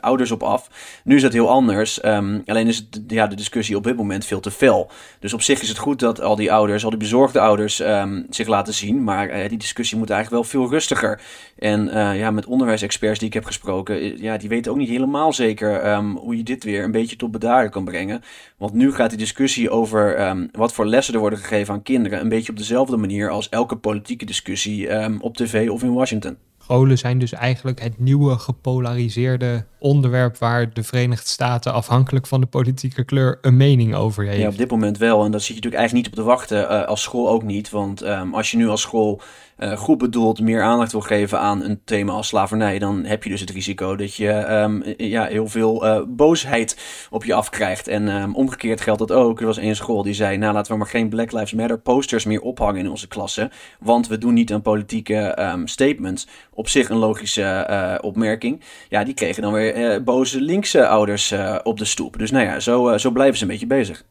ouders 0.00 0.30
op 0.30 0.42
af. 0.42 0.68
Nu 1.04 1.16
is 1.16 1.22
dat 1.22 1.32
heel 1.32 1.50
anders. 1.50 2.02
alleen 2.02 2.66
is 2.66 2.76
het, 2.76 3.00
ja, 3.06 3.26
de 3.26 3.36
discussie 3.36 3.76
op 3.76 3.84
dit 3.84 3.96
moment 3.96 4.24
veel 4.24 4.40
te 4.40 4.50
fel. 4.50 4.90
Dus 5.20 5.32
op 5.32 5.42
zich 5.42 5.62
is 5.62 5.68
het 5.68 5.78
goed 5.78 5.98
dat 5.98 6.20
al 6.20 6.36
die 6.36 6.52
ouders, 6.52 6.84
al 6.84 6.90
die 6.90 6.98
bezorgde 6.98 7.40
ouders 7.40 7.80
ehm, 7.80 8.22
zich 8.30 8.46
laten 8.46 8.74
zien. 8.74 9.04
Maar 9.04 9.48
die 9.48 9.58
discussie 9.58 9.98
moet 9.98 10.10
eigenlijk 10.10 10.42
wel 10.42 10.60
veel 10.60 10.70
rustiger. 10.70 11.20
En 11.58 11.90
ja, 12.16 12.30
met 12.30 12.46
onderwijsexperts 12.46 13.18
die 13.18 13.28
ik 13.28 13.34
heb 13.34 13.44
gesproken, 13.44 14.00
eh, 14.00 14.18
ja, 14.18 14.36
die 14.36 14.48
weten 14.48 14.72
ook 14.72 14.78
niet 14.78 14.88
helemaal 15.04 15.32
zeker 15.32 15.92
um, 15.92 16.16
hoe 16.16 16.36
je 16.36 16.42
dit 16.42 16.64
weer 16.64 16.84
een 16.84 16.90
beetje 16.90 17.16
tot 17.16 17.30
bedaren 17.30 17.70
kan 17.70 17.84
brengen. 17.84 18.22
Want 18.56 18.72
nu 18.72 18.92
gaat 18.92 19.10
die 19.10 19.18
discussie 19.18 19.70
over 19.70 20.28
um, 20.28 20.48
wat 20.52 20.72
voor 20.72 20.86
lessen 20.86 21.14
er 21.14 21.20
worden 21.20 21.38
gegeven 21.38 21.74
aan 21.74 21.82
kinderen 21.82 22.20
een 22.20 22.28
beetje 22.28 22.52
op 22.52 22.58
dezelfde 22.58 22.96
manier 22.96 23.30
als 23.30 23.48
elke 23.48 23.76
politieke 23.76 24.24
discussie 24.24 24.88
op 25.20 25.36
tv 25.36 25.68
of 25.70 25.82
in 25.82 25.92
Washington. 25.92 26.36
Scholen 26.58 26.98
zijn 26.98 27.18
dus 27.18 27.32
eigenlijk 27.32 27.82
het 27.82 27.98
nieuwe 27.98 28.38
gepolariseerde 28.38 29.64
onderwerp 29.78 30.38
waar 30.38 30.72
de 30.72 30.82
Verenigde 30.82 31.28
Staten 31.28 31.72
afhankelijk 31.72 32.26
van 32.26 32.40
de 32.40 32.46
politieke 32.46 33.04
kleur 33.04 33.38
een 33.42 33.56
mening 33.56 33.94
over 33.94 34.24
heeft. 34.24 34.40
Ja, 34.40 34.48
op 34.48 34.56
dit 34.56 34.70
moment 34.70 34.98
wel. 34.98 35.24
En 35.24 35.30
dat 35.30 35.40
zit 35.40 35.48
je 35.48 35.54
natuurlijk 35.54 35.82
eigenlijk 35.82 36.06
niet 36.06 36.18
op 36.18 36.24
te 36.24 36.30
wachten, 36.30 36.62
uh, 36.62 36.84
als 36.84 37.02
school 37.02 37.28
ook 37.28 37.42
niet. 37.42 37.70
Want 37.70 38.02
um, 38.02 38.34
als 38.34 38.50
je 38.50 38.56
nu 38.56 38.68
als 38.68 38.80
school 38.80 39.20
uh, 39.58 39.72
goed 39.76 39.98
bedoeld 39.98 40.40
meer 40.40 40.62
aandacht 40.62 40.92
wil 40.92 41.00
geven 41.00 41.38
aan 41.40 41.62
een 41.62 41.80
thema 41.84 42.12
als 42.12 42.28
slavernij, 42.28 42.78
dan 42.78 43.04
heb 43.04 43.22
je 43.24 43.30
dus 43.30 43.40
het 43.40 43.50
risico 43.50 43.96
dat 43.96 44.14
je 44.14 44.52
um, 44.52 44.82
ja, 44.96 45.24
heel 45.24 45.48
veel 45.48 45.86
uh, 45.86 46.00
boosheid 46.08 46.78
op 47.10 47.24
je 47.24 47.34
afkrijgt. 47.34 47.88
En 47.88 48.08
um, 48.08 48.34
omgekeerd 48.34 48.80
geldt 48.80 48.98
dat 48.98 49.12
ook. 49.12 49.40
Er 49.40 49.46
was 49.46 49.58
één 49.58 49.76
school 49.76 50.02
die 50.02 50.14
zei, 50.14 50.36
nou 50.36 50.54
laten 50.54 50.72
we 50.72 50.78
maar 50.78 50.86
geen 50.86 51.08
Black 51.08 51.32
Lives 51.32 51.52
Matter 51.52 51.78
posters 51.78 52.24
meer 52.24 52.40
ophangen 52.40 52.80
in 52.80 52.90
onze 52.90 53.08
klassen, 53.08 53.50
want 53.80 54.08
we 54.08 54.18
doen 54.18 54.34
niet 54.34 54.52
aan 54.52 54.62
politieke 54.62 55.58
statements. 55.64 56.28
Op 56.50 56.68
zich 56.68 56.88
een 56.88 56.96
logische 56.96 57.98
opmerking. 58.02 58.62
Ja, 58.88 59.04
die 59.04 59.14
kregen 59.14 59.42
dan 59.42 59.52
weer 59.52 60.02
boze 60.04 60.40
linkse 60.40 60.86
ouders 60.86 61.34
op 61.62 61.78
de 61.78 61.84
stoep. 61.84 62.18
Dus 62.18 62.30
nou 62.30 62.44
ja, 62.44 62.60
zo, 62.60 62.98
zo 62.98 63.10
blijven 63.10 63.36
ze 63.36 63.42
een 63.42 63.50
beetje 63.50 63.66
bezig. 63.66 64.04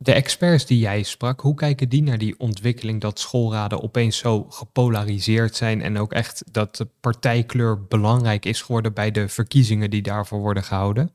De 0.00 0.12
experts 0.12 0.66
die 0.66 0.78
jij 0.78 1.02
sprak, 1.02 1.40
hoe 1.40 1.54
kijken 1.54 1.88
die 1.88 2.02
naar 2.02 2.18
die 2.18 2.34
ontwikkeling 2.38 3.00
dat 3.00 3.18
schoolraden 3.18 3.82
opeens 3.82 4.18
zo 4.18 4.46
gepolariseerd 4.48 5.56
zijn 5.56 5.82
en 5.82 5.98
ook 5.98 6.12
echt 6.12 6.44
dat 6.52 6.76
de 6.76 6.88
partijkleur 7.00 7.86
belangrijk 7.86 8.44
is 8.44 8.62
geworden 8.62 8.92
bij 8.92 9.10
de 9.10 9.28
verkiezingen 9.28 9.90
die 9.90 10.02
daarvoor 10.02 10.38
worden 10.38 10.62
gehouden? 10.62 11.10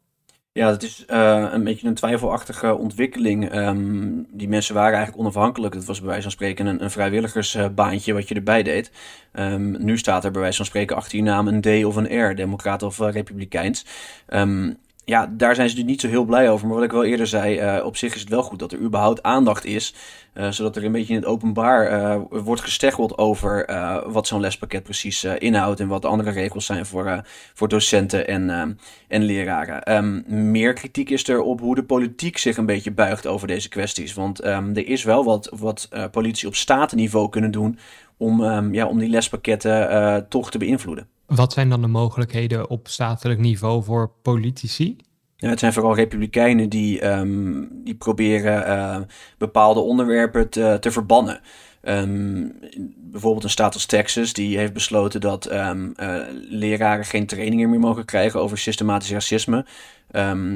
Ja, 0.52 0.70
het 0.70 0.84
is 0.84 1.04
uh, 1.08 1.48
een 1.52 1.64
beetje 1.64 1.88
een 1.88 1.94
twijfelachtige 1.94 2.76
ontwikkeling. 2.76 3.56
Um, 3.56 4.28
die 4.32 4.48
mensen 4.48 4.76
waren 4.76 4.94
eigenlijk 4.94 5.24
onafhankelijk. 5.24 5.74
Het 5.74 5.86
was 5.86 6.00
bij 6.00 6.08
wijze 6.08 6.22
van 6.22 6.32
spreken 6.32 6.66
een, 6.66 6.84
een 6.84 6.92
vrijwilligersbaantje 6.92 8.14
wat 8.14 8.28
je 8.28 8.36
erbij 8.36 8.64
deed. 8.64 8.92
Um, 9.34 9.84
nu 9.84 9.98
staat 9.98 10.26
er 10.26 10.32
bij 10.32 10.42
wijze 10.42 10.58
van 10.58 10.66
spreken 10.66 10.96
achter 10.96 11.18
je 11.18 11.24
naam 11.24 11.48
een 11.48 11.62
D 11.62 11.86
of 11.86 11.96
een 11.96 12.30
R, 12.30 12.36
democraat 12.36 12.84
of 12.84 13.00
uh, 13.00 13.12
republikeins. 13.12 13.86
Um, 14.28 14.78
ja, 15.06 15.32
daar 15.32 15.56
zijn 15.56 15.70
ze 15.70 15.76
nu 15.76 15.84
niet 15.84 16.02
zo 16.02 16.08
heel 16.08 16.26
blij 16.26 16.50
over. 16.50 16.68
Maar 16.68 16.76
wat 16.76 16.86
ik 16.86 16.92
wel 16.92 17.04
eerder 17.04 17.28
zei, 17.28 17.78
uh, 17.78 17.86
op 17.86 17.98
zich 17.98 18.14
is 18.14 18.20
het 18.20 18.30
wel 18.30 18.44
goed 18.44 18.60
dat 18.60 18.72
er 18.72 18.80
überhaupt 18.80 19.24
aandacht 19.24 19.66
is. 19.66 19.94
Uh, 20.34 20.52
zodat 20.52 20.76
er 20.76 20.84
een 20.84 20.92
beetje 20.92 21.14
in 21.14 21.20
het 21.20 21.30
openbaar 21.30 21.92
uh, 21.92 22.22
wordt 22.30 22.62
gesteggeld 22.62 23.18
over 23.18 23.66
wat 24.12 24.28
zo'n 24.28 24.40
lespakket 24.40 24.84
precies 24.84 25.24
inhoudt. 25.24 25.80
En 25.80 25.88
wat 25.88 26.02
de 26.02 26.08
andere 26.08 26.32
regels 26.32 26.66
zijn 26.66 26.86
voor, 26.86 27.22
voor 27.54 27.68
docenten 27.68 28.28
en, 28.28 28.78
en 29.08 29.24
leraren. 29.24 29.96
Um, 29.96 30.24
meer 30.52 30.74
kritiek 30.74 31.10
is 31.10 31.28
er 31.28 31.42
op 31.42 31.60
hoe 31.60 31.76
de 31.76 31.84
politiek 31.84 32.38
zich 32.38 32.58
een 32.58 32.66
beetje 32.66 32.92
buigt 32.92 33.28
over 33.28 33.48
deze 33.48 33.70
kwesties. 33.70 34.14
Want 34.14 34.46
um, 34.46 34.76
er 34.76 34.88
is 34.88 35.04
wel 35.04 35.24
wat, 35.24 35.50
wat 35.56 35.90
politie 36.12 36.48
op 36.48 36.56
statenniveau 36.56 37.30
kunnen 37.30 37.52
doen 37.52 37.80
om, 38.18 38.42
um, 38.42 38.74
ja, 38.74 38.86
om 38.86 39.00
die 39.00 39.10
lespakketten 39.10 40.26
toch 40.30 40.52
te 40.52 40.58
beïnvloeden. 40.58 41.13
Wat 41.26 41.54
zijn 41.54 41.70
dan 41.70 41.82
de 41.82 41.88
mogelijkheden 41.88 42.70
op 42.70 42.88
statelijk 42.88 43.40
niveau 43.40 43.84
voor 43.84 44.12
politici? 44.22 44.98
Ja, 45.36 45.50
het 45.50 45.60
zijn 45.60 45.74
vooral 45.74 45.96
republikeinen 45.96 46.70
die, 46.70 47.06
um, 47.06 47.70
die 47.84 47.96
proberen 47.96 48.68
uh, 48.68 48.98
bepaalde 49.38 49.80
onderwerpen 49.80 50.50
te, 50.50 50.78
te 50.80 50.92
verbannen. 50.92 51.42
Um, 51.82 52.60
bijvoorbeeld 52.96 53.44
een 53.44 53.50
staat 53.50 53.74
als 53.74 53.86
Texas, 53.86 54.34
die 54.34 54.58
heeft 54.58 54.74
besloten 54.74 55.22
dat 55.22 55.52
um, 55.52 55.94
uh, 55.98 56.16
leraren 56.50 57.06
geen 57.06 57.26
trainingen 57.26 57.70
meer 57.70 57.80
mogen 57.80 58.06
krijgen 58.06 58.42
over 58.42 58.58
systematisch 58.58 59.12
racisme. 59.12 59.66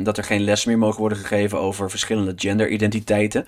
dat 0.04 0.18
er 0.18 0.24
geen 0.24 0.42
les 0.42 0.66
meer 0.66 0.78
mogen 0.78 1.00
worden 1.00 1.18
gegeven 1.18 1.60
over 1.60 1.90
verschillende 1.90 2.34
genderidentiteiten. 2.36 3.46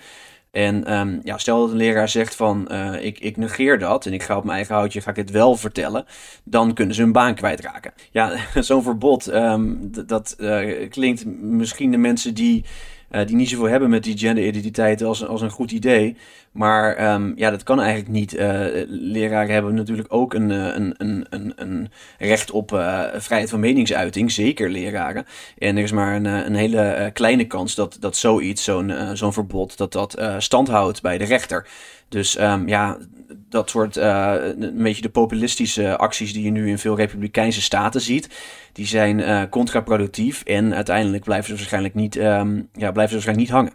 En 0.52 0.98
um, 1.00 1.20
ja, 1.24 1.38
stel 1.38 1.60
dat 1.60 1.72
een 1.72 1.78
leraar 1.78 2.10
zegt 2.10 2.36
van 2.36 2.68
uh, 2.72 3.06
ik, 3.06 3.20
ik 3.20 3.38
negeer 3.38 3.80
dat 3.80 4.06
en 4.06 4.14
ik 4.14 4.24
ga 4.24 4.38
op 4.38 4.44
mijn 4.44 4.56
eigen 4.56 4.76
houtje 4.76 5.02
ga 5.02 5.10
ik 5.10 5.16
het 5.16 5.32
wel 5.32 5.56
vertellen, 5.56 6.06
dan 6.44 6.74
kunnen 6.74 6.96
ze 6.96 7.02
hun 7.02 7.12
baan 7.12 7.36
kwijtraken. 7.36 7.94
Ja, 8.12 8.38
zo'n 8.62 8.84
verbod, 8.84 9.34
um, 9.34 9.92
dat 10.06 10.36
uh, 10.40 10.90
klinkt 10.90 11.26
misschien 11.42 11.92
de 11.92 11.98
mensen 11.98 12.34
die 12.34 12.66
uh, 13.12 13.26
die 13.26 13.36
niet 13.36 13.50
zoveel 13.50 13.68
hebben 13.68 13.90
met 13.90 14.04
die 14.04 14.18
genderidentiteit 14.18 15.04
als, 15.04 15.28
als 15.28 15.42
een 15.42 15.50
goed 15.50 15.72
idee. 15.72 16.16
Maar 16.52 17.14
um, 17.14 17.34
ja, 17.36 17.50
dat 17.50 17.64
kan 17.64 17.80
eigenlijk 17.80 18.10
niet. 18.10 18.34
Uh, 18.34 18.66
leraren 18.88 19.54
hebben 19.54 19.74
natuurlijk 19.74 20.14
ook 20.14 20.34
een, 20.34 20.52
eh, 20.52 20.58
een, 20.58 20.94
een, 20.98 21.26
een, 21.30 21.54
een 21.56 21.92
recht 22.18 22.52
op 22.52 22.70
vrijheid 23.16 23.50
van 23.50 23.60
meningsuiting. 23.60 24.32
Zeker 24.32 24.70
leraren. 24.70 25.26
En 25.58 25.78
er 25.78 25.84
is 25.84 25.92
maar 25.92 26.16
een, 26.16 26.26
een 26.26 26.56
hele 26.56 27.10
kleine 27.14 27.46
kans 27.46 27.76
dat, 27.76 27.98
dat 28.00 28.16
zoiets, 28.16 28.64
zo'n 28.64 28.94
zo'n 29.14 29.34
verbod, 29.34 29.78
dat 29.78 29.92
dat 29.92 30.22
stand 30.38 30.68
houdt 30.68 31.02
bij 31.02 31.18
de 31.18 31.26
rechter. 31.26 31.68
Dus 32.10 32.40
um, 32.40 32.68
ja, 32.68 32.98
dat 33.50 33.70
soort 33.70 33.98
uh, 33.98 34.34
een 34.60 34.84
beetje 34.84 35.02
de 35.02 35.10
populistische 35.10 35.98
acties 35.98 36.34
die 36.34 36.44
je 36.44 36.52
nu 36.52 36.70
in 36.70 36.78
veel 36.78 36.96
republikeinse 36.96 37.62
staten 37.62 38.02
ziet, 38.02 38.30
die 38.74 38.86
zijn 38.86 39.20
uh, 39.20 39.44
contraproductief 39.50 40.44
en 40.44 40.74
uiteindelijk 40.76 41.24
blijven 41.24 41.48
ze 41.48 41.56
waarschijnlijk 41.56 41.94
niet, 41.94 42.16
um, 42.16 42.70
ja, 42.74 42.92
blijven 42.92 43.20
ze 43.20 43.26
waarschijnlijk 43.26 43.38
niet 43.38 43.50
hangen. 43.50 43.74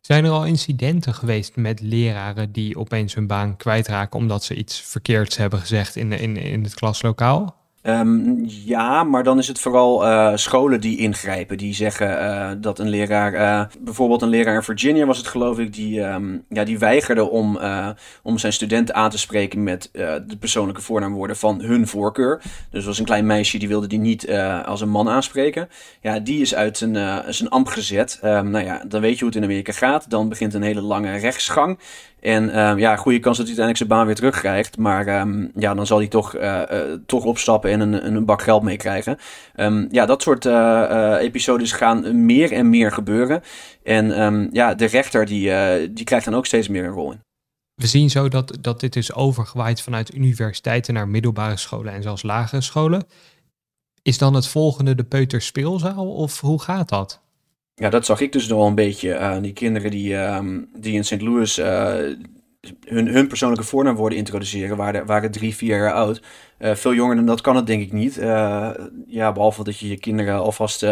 Zijn 0.00 0.24
er 0.24 0.30
al 0.30 0.46
incidenten 0.46 1.14
geweest 1.14 1.56
met 1.56 1.80
leraren 1.80 2.52
die 2.52 2.76
opeens 2.76 3.14
hun 3.14 3.26
baan 3.26 3.56
kwijtraken 3.56 4.18
omdat 4.18 4.44
ze 4.44 4.54
iets 4.54 4.80
verkeerds 4.80 5.36
hebben 5.36 5.58
gezegd 5.58 5.96
in, 5.96 6.12
in, 6.12 6.36
in 6.36 6.62
het 6.62 6.74
klaslokaal? 6.74 7.65
Um, 7.88 8.44
ja, 8.46 9.04
maar 9.04 9.24
dan 9.24 9.38
is 9.38 9.48
het 9.48 9.60
vooral 9.60 10.06
uh, 10.06 10.32
scholen 10.34 10.80
die 10.80 10.98
ingrijpen. 10.98 11.58
Die 11.58 11.74
zeggen 11.74 12.10
uh, 12.10 12.50
dat 12.58 12.78
een 12.78 12.88
leraar, 12.88 13.34
uh, 13.34 13.64
bijvoorbeeld 13.80 14.22
een 14.22 14.28
leraar 14.28 14.54
in 14.54 14.62
Virginia 14.62 15.06
was 15.06 15.18
het 15.18 15.26
geloof 15.26 15.58
ik, 15.58 15.72
die, 15.72 16.00
um, 16.00 16.44
ja, 16.48 16.64
die 16.64 16.78
weigerde 16.78 17.30
om, 17.30 17.58
om 18.22 18.38
zijn 18.38 18.52
studenten 18.52 18.94
aan 18.94 19.10
te 19.10 19.18
spreken 19.18 19.62
met 19.62 19.88
de 19.92 20.36
persoonlijke 20.40 20.82
voornaamwoorden 20.82 21.36
van 21.36 21.60
hun 21.60 21.86
voorkeur. 21.86 22.42
Dus 22.70 22.84
was 22.84 22.98
een 22.98 23.04
klein 23.04 23.26
meisje 23.26 23.58
die 23.58 23.68
wilde 23.68 23.86
die 23.86 23.98
niet 23.98 24.30
als 24.64 24.80
een 24.80 24.88
man 24.88 25.08
aanspreken. 25.08 25.68
Ja, 26.00 26.18
die 26.18 26.40
is 26.40 26.54
uit 26.54 26.78
zijn, 26.78 27.24
zijn 27.34 27.50
ambt 27.50 27.70
gezet. 27.70 28.20
Um, 28.24 28.50
nou 28.50 28.64
ja, 28.64 28.82
dan 28.88 29.00
weet 29.00 29.12
je 29.12 29.18
hoe 29.18 29.28
het 29.28 29.36
in 29.36 29.44
Amerika 29.44 29.72
gaat. 29.72 30.10
Dan 30.10 30.28
begint 30.28 30.54
een 30.54 30.62
hele 30.62 30.82
lange 30.82 31.16
rechtsgang. 31.16 31.78
En 32.26 32.58
um, 32.58 32.78
ja, 32.78 32.96
goede 32.96 33.18
kans 33.18 33.36
dat 33.36 33.46
hij 33.46 33.56
uiteindelijk 33.56 33.76
zijn 33.76 33.88
baan 33.88 34.06
weer 34.06 34.14
terugkrijgt. 34.14 34.78
Maar 34.78 35.20
um, 35.20 35.50
ja, 35.54 35.74
dan 35.74 35.86
zal 35.86 35.98
hij 35.98 36.08
toch, 36.08 36.36
uh, 36.36 36.62
uh, 36.72 36.80
toch 37.06 37.24
opstappen 37.24 37.70
en 37.70 37.80
een, 37.80 38.06
een 38.16 38.24
bak 38.24 38.42
geld 38.42 38.62
meekrijgen. 38.62 39.18
Um, 39.56 39.88
ja, 39.90 40.06
dat 40.06 40.22
soort 40.22 40.44
uh, 40.44 41.16
episodes 41.20 41.72
gaan 41.72 42.24
meer 42.24 42.52
en 42.52 42.70
meer 42.70 42.92
gebeuren. 42.92 43.42
En 43.82 44.48
ja, 44.52 44.74
de 44.74 44.84
rechter 44.84 45.26
die, 45.26 45.50
die 45.92 46.04
krijgt 46.04 46.24
dan 46.24 46.34
ook 46.34 46.46
steeds 46.46 46.68
meer 46.68 46.84
een 46.84 46.92
rol 46.92 47.12
in. 47.12 47.20
We 47.74 47.86
zien 47.86 48.10
zo 48.10 48.28
dat, 48.28 48.58
dat 48.60 48.80
dit 48.80 48.96
is 48.96 49.14
overgewaaid 49.14 49.80
vanuit 49.80 50.14
universiteiten 50.14 50.94
naar 50.94 51.08
middelbare 51.08 51.56
scholen 51.56 51.92
en 51.92 52.02
zelfs 52.02 52.22
lagere 52.22 52.60
scholen. 52.60 53.06
Is 54.02 54.18
dan 54.18 54.34
het 54.34 54.48
volgende 54.48 54.94
de 54.94 55.04
peuterspeelzaal 55.04 56.14
of 56.14 56.40
hoe 56.40 56.62
gaat 56.62 56.88
dat? 56.88 57.24
Ja, 57.78 57.88
dat 57.90 58.06
zag 58.06 58.20
ik 58.20 58.32
dus 58.32 58.46
nog 58.46 58.58
wel 58.58 58.66
een 58.66 58.74
beetje. 58.74 59.18
aan 59.18 59.42
die 59.42 59.52
kinderen 59.52 59.90
die, 59.90 60.12
uh, 60.12 60.40
die 60.76 60.94
in 60.94 61.04
St. 61.04 61.20
Louis 61.20 61.58
uh, 61.58 61.94
hun, 62.86 63.08
hun 63.08 63.26
persoonlijke 63.28 63.64
voornaamwoorden 63.64 64.18
introduceren, 64.18 64.76
waren, 64.76 65.06
waren 65.06 65.30
drie, 65.30 65.56
vier 65.56 65.78
jaar 65.78 65.92
oud. 65.92 66.22
Uh, 66.58 66.74
veel 66.74 66.94
jonger 66.94 67.16
dan 67.16 67.26
dat 67.26 67.40
kan 67.40 67.56
het 67.56 67.66
denk 67.66 67.82
ik 67.82 67.92
niet. 67.92 68.18
Uh, 68.18 68.70
ja, 69.06 69.32
behalve 69.32 69.64
dat 69.64 69.78
je 69.78 69.88
je 69.88 69.98
kinderen 69.98 70.38
alvast 70.38 70.86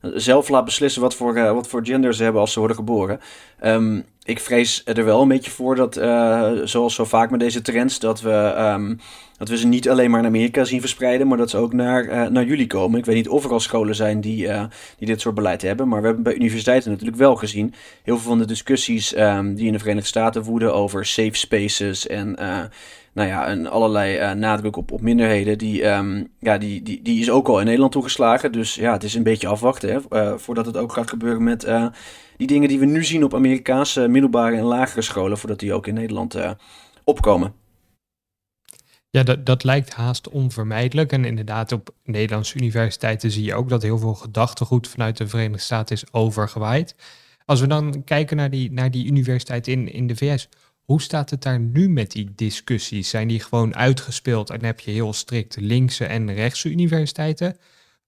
zelf 0.00 0.48
laat 0.48 0.64
beslissen 0.64 1.02
wat 1.02 1.14
voor, 1.14 1.34
wat 1.34 1.68
voor 1.68 1.86
gender 1.86 2.14
ze 2.14 2.22
hebben 2.22 2.40
als 2.40 2.52
ze 2.52 2.58
worden 2.58 2.76
geboren. 2.76 3.20
Um, 3.64 4.04
ik 4.26 4.40
vrees 4.40 4.82
er 4.84 5.04
wel 5.04 5.22
een 5.22 5.28
beetje 5.28 5.50
voor 5.50 5.74
dat, 5.74 5.98
uh, 5.98 6.52
zoals 6.64 6.94
zo 6.94 7.04
vaak 7.04 7.30
met 7.30 7.40
deze 7.40 7.62
trends, 7.62 7.98
dat 7.98 8.20
we, 8.20 8.54
um, 8.58 9.00
dat 9.38 9.48
we 9.48 9.58
ze 9.58 9.66
niet 9.66 9.88
alleen 9.88 10.10
maar 10.10 10.20
in 10.20 10.26
Amerika 10.26 10.64
zien 10.64 10.80
verspreiden, 10.80 11.26
maar 11.26 11.38
dat 11.38 11.50
ze 11.50 11.56
ook 11.56 11.72
naar, 11.72 12.04
uh, 12.04 12.26
naar 12.26 12.44
jullie 12.44 12.66
komen. 12.66 12.98
Ik 12.98 13.04
weet 13.04 13.14
niet 13.14 13.28
of 13.28 13.44
er 13.44 13.50
al 13.50 13.60
scholen 13.60 13.94
zijn 13.94 14.20
die, 14.20 14.46
uh, 14.46 14.64
die 14.98 15.06
dit 15.06 15.20
soort 15.20 15.34
beleid 15.34 15.62
hebben, 15.62 15.88
maar 15.88 16.00
we 16.00 16.06
hebben 16.06 16.24
bij 16.24 16.34
universiteiten 16.34 16.90
natuurlijk 16.90 17.18
wel 17.18 17.36
gezien. 17.36 17.74
Heel 18.02 18.18
veel 18.18 18.28
van 18.30 18.38
de 18.38 18.46
discussies 18.46 19.16
um, 19.16 19.54
die 19.54 19.66
in 19.66 19.72
de 19.72 19.78
Verenigde 19.78 20.08
Staten 20.08 20.42
woeden 20.42 20.74
over 20.74 21.06
safe 21.06 21.36
spaces 21.36 22.06
en 22.06 22.36
nou 23.16 23.28
ja, 23.28 23.46
en 23.46 23.66
allerlei 23.66 24.34
nadruk 24.34 24.76
op, 24.76 24.92
op 24.92 25.00
minderheden, 25.00 25.58
die, 25.58 25.84
um, 25.84 26.32
ja, 26.38 26.58
die, 26.58 26.82
die, 26.82 27.02
die 27.02 27.20
is 27.20 27.30
ook 27.30 27.48
al 27.48 27.58
in 27.58 27.64
Nederland 27.64 27.92
toegeslagen. 27.92 28.52
Dus 28.52 28.74
ja, 28.74 28.92
het 28.92 29.04
is 29.04 29.14
een 29.14 29.22
beetje 29.22 29.48
afwachten 29.48 30.06
hè, 30.08 30.38
voordat 30.38 30.66
het 30.66 30.76
ook 30.76 30.92
gaat 30.92 31.08
gebeuren 31.08 31.42
met 31.42 31.66
die 32.36 32.46
dingen 32.46 32.68
die 32.68 32.78
we 32.78 32.84
nu 32.84 33.04
zien 33.04 33.24
op 33.24 33.34
Amerikaanse 33.34 34.08
middelbare 34.08 34.56
en 34.56 34.64
lagere 34.64 35.02
scholen, 35.02 35.38
voordat 35.38 35.58
die 35.58 35.72
ook 35.72 35.86
in 35.86 35.94
Nederland 35.94 36.36
opkomen. 37.04 37.54
Ja, 39.10 39.22
dat, 39.22 39.46
dat 39.46 39.64
lijkt 39.64 39.94
haast 39.94 40.28
onvermijdelijk. 40.28 41.12
En 41.12 41.24
inderdaad, 41.24 41.72
op 41.72 41.90
Nederlandse 42.04 42.58
universiteiten 42.58 43.30
zie 43.30 43.44
je 43.44 43.54
ook 43.54 43.68
dat 43.68 43.82
heel 43.82 43.98
veel 43.98 44.14
gedachtegoed 44.14 44.88
vanuit 44.88 45.16
de 45.16 45.28
Verenigde 45.28 45.62
Staten 45.62 45.96
is 45.96 46.12
overgewaaid. 46.12 46.94
Als 47.44 47.60
we 47.60 47.66
dan 47.66 48.04
kijken 48.04 48.36
naar 48.36 48.50
die, 48.50 48.72
naar 48.72 48.90
die 48.90 49.06
universiteit 49.06 49.66
in, 49.66 49.92
in 49.92 50.06
de 50.06 50.16
VS, 50.16 50.48
hoe 50.86 51.02
staat 51.02 51.30
het 51.30 51.42
daar 51.42 51.60
nu 51.60 51.88
met 51.88 52.10
die 52.10 52.32
discussies? 52.36 53.08
Zijn 53.08 53.28
die 53.28 53.40
gewoon 53.40 53.74
uitgespeeld 53.74 54.50
en 54.50 54.64
heb 54.64 54.80
je 54.80 54.90
heel 54.90 55.12
strikt 55.12 55.56
linkse 55.60 56.04
en 56.04 56.34
rechtse 56.34 56.70
universiteiten? 56.70 57.56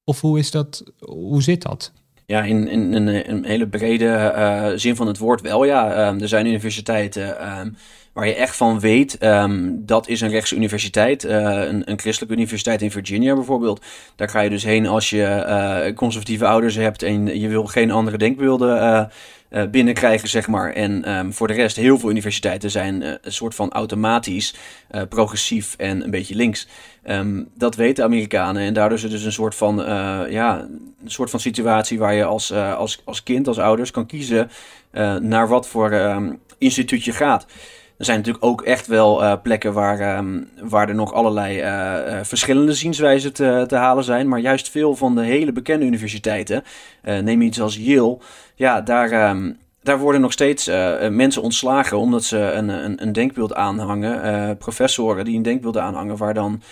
Of 0.04 0.20
hoe, 0.20 0.38
is 0.38 0.50
dat, 0.50 0.82
hoe 0.98 1.42
zit 1.42 1.62
dat? 1.62 1.92
Ja, 2.26 2.42
in, 2.42 2.68
in, 2.68 2.92
een 3.06 3.44
hele 3.44 3.68
brede 3.68 4.32
uh, 4.36 4.66
zin 4.74 4.96
van 4.96 5.06
het 5.06 5.18
woord 5.18 5.40
wel, 5.40 5.64
ja. 5.64 6.08
Um, 6.08 6.20
er 6.20 6.28
zijn 6.28 6.46
universiteiten 6.46 7.58
um, 7.58 7.76
waar 8.12 8.26
je 8.26 8.34
echt 8.34 8.56
van 8.56 8.80
weet, 8.80 9.24
um, 9.24 9.82
dat 9.86 10.08
is 10.08 10.20
een 10.20 10.30
rechtse 10.30 10.56
universiteit. 10.56 11.24
Uh, 11.24 11.30
een, 11.32 11.90
een 11.90 11.98
christelijke 11.98 12.36
universiteit 12.36 12.82
in 12.82 12.90
Virginia 12.90 13.34
bijvoorbeeld. 13.34 13.84
Daar 14.16 14.28
ga 14.28 14.40
je 14.40 14.50
dus 14.50 14.64
heen 14.64 14.86
als 14.86 15.10
je 15.10 15.44
uh, 15.88 15.94
conservatieve 15.94 16.46
ouders 16.46 16.74
hebt 16.74 17.02
en 17.02 17.38
je 17.40 17.48
wil 17.48 17.64
geen 17.64 17.90
andere 17.90 18.18
denkbeelden 18.18 19.10
uh, 19.50 19.62
binnenkrijgen, 19.70 20.28
zeg 20.28 20.46
maar. 20.46 20.72
En 20.72 21.16
um, 21.16 21.32
voor 21.32 21.46
de 21.46 21.54
rest, 21.54 21.76
heel 21.76 21.98
veel 21.98 22.10
universiteiten 22.10 22.70
zijn 22.70 23.02
uh, 23.02 23.08
een 23.22 23.32
soort 23.32 23.54
van 23.54 23.72
automatisch 23.72 24.54
uh, 24.90 25.02
progressief 25.08 25.74
en 25.76 26.04
een 26.04 26.10
beetje 26.10 26.34
links. 26.34 26.68
Um, 27.04 27.48
dat 27.54 27.74
weten 27.74 28.04
Amerikanen. 28.04 28.62
En 28.62 28.72
daardoor 28.72 28.96
is 28.96 29.02
het 29.02 29.12
dus 29.12 29.24
een 29.24 29.32
soort 29.32 29.54
van, 29.54 29.76
ja, 30.30 30.58
een 31.04 31.10
soort 31.10 31.30
van 31.30 31.40
situatie 31.40 31.98
waar 31.98 32.14
je 32.14 32.24
als, 32.24 32.52
als, 32.52 33.02
als 33.04 33.22
kind, 33.22 33.48
als 33.48 33.58
ouders 33.58 33.90
kan 33.90 34.06
kiezen 34.06 34.50
naar 35.20 35.48
wat 35.48 35.68
voor 35.68 35.92
um, 35.92 36.40
instituut 36.58 37.04
je 37.04 37.12
gaat. 37.12 37.46
Er 37.98 38.04
zijn 38.04 38.16
natuurlijk 38.16 38.44
ook 38.44 38.62
echt 38.62 38.86
wel 38.86 39.22
uh, 39.22 39.32
plekken 39.42 39.72
waar, 39.72 40.18
um, 40.18 40.48
waar 40.60 40.88
er 40.88 40.94
nog 40.94 41.12
allerlei 41.12 41.56
uh, 41.56 41.64
uh, 41.64 42.20
verschillende 42.22 42.72
zienswijzen 42.72 43.32
te, 43.32 43.64
te, 43.66 43.76
halen 43.76 44.04
zijn. 44.04 44.28
Maar 44.28 44.38
juist 44.38 44.70
veel 44.70 44.96
van 44.96 45.14
de 45.14 45.22
hele 45.22 45.52
bekende 45.52 45.86
universiteiten, 45.86 46.64
neem 47.02 47.42
iets 47.42 47.60
als 47.60 47.76
Yale, 47.76 48.18
ja, 48.54 48.80
daar, 48.80 49.30
um, 49.30 49.58
daar 49.82 49.98
worden 49.98 50.20
nog 50.20 50.32
steeds 50.32 50.66
mensen 51.10 51.42
ontslagen 51.42 51.98
omdat 51.98 52.24
ze 52.24 52.38
een, 52.38 52.68
een, 52.68 53.02
een 53.02 53.12
denkbeeld 53.12 53.54
aanhangen. 53.54 54.56
professoren 54.56 55.24
die 55.24 55.36
een 55.36 55.42
denkbeeld 55.42 55.76
aanhangen 55.76 56.16
waar 56.16 56.34
dan 56.34 56.62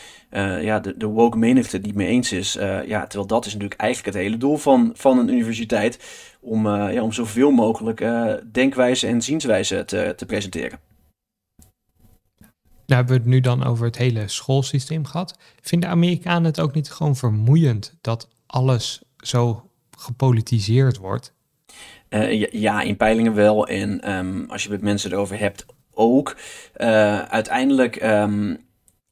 ja, 0.60 0.80
de, 0.80 0.96
de 0.96 1.06
woke 1.06 1.38
menigte 1.38 1.78
niet 1.78 1.94
mee 1.94 2.08
eens 2.08 2.32
is. 2.32 2.58
ja, 2.86 3.06
terwijl 3.06 3.26
dat 3.26 3.46
is 3.46 3.52
natuurlijk 3.52 3.80
eigenlijk 3.80 4.14
het 4.14 4.24
hele 4.24 4.36
doel 4.36 4.56
van, 4.56 4.90
van 4.94 5.18
een 5.18 5.28
universiteit. 5.28 5.98
Om, 6.40 6.68
ja, 6.68 7.02
om 7.02 7.12
zoveel 7.12 7.50
mogelijk 7.50 8.06
denkwijzen 8.52 9.08
en 9.08 9.22
zienswijzen 9.22 9.86
te, 9.86 10.12
te 10.16 10.26
presenteren. 10.26 10.86
Daar 12.86 12.98
hebben 12.98 13.16
we 13.16 13.22
het 13.22 13.30
nu 13.30 13.40
dan 13.40 13.64
over 13.64 13.86
het 13.86 13.96
hele 13.96 14.28
schoolsysteem 14.28 15.04
gehad. 15.04 15.38
Vinden 15.60 15.88
Amerikanen 15.88 16.44
het 16.44 16.60
ook 16.60 16.74
niet 16.74 16.90
gewoon 16.90 17.16
vermoeiend 17.16 17.96
dat 18.00 18.28
alles 18.46 19.02
zo 19.16 19.70
gepolitiseerd 19.98 20.96
wordt? 20.96 21.32
Uh, 22.10 22.42
ja, 22.52 22.82
in 22.82 22.96
peilingen 22.96 23.34
wel. 23.34 23.66
En 23.66 24.16
um, 24.16 24.44
als 24.48 24.62
je 24.62 24.70
met 24.70 24.82
mensen 24.82 25.12
erover 25.12 25.38
hebt, 25.38 25.66
ook. 25.94 26.36
Uh, 26.76 27.18
uiteindelijk 27.22 28.02
um, 28.02 28.65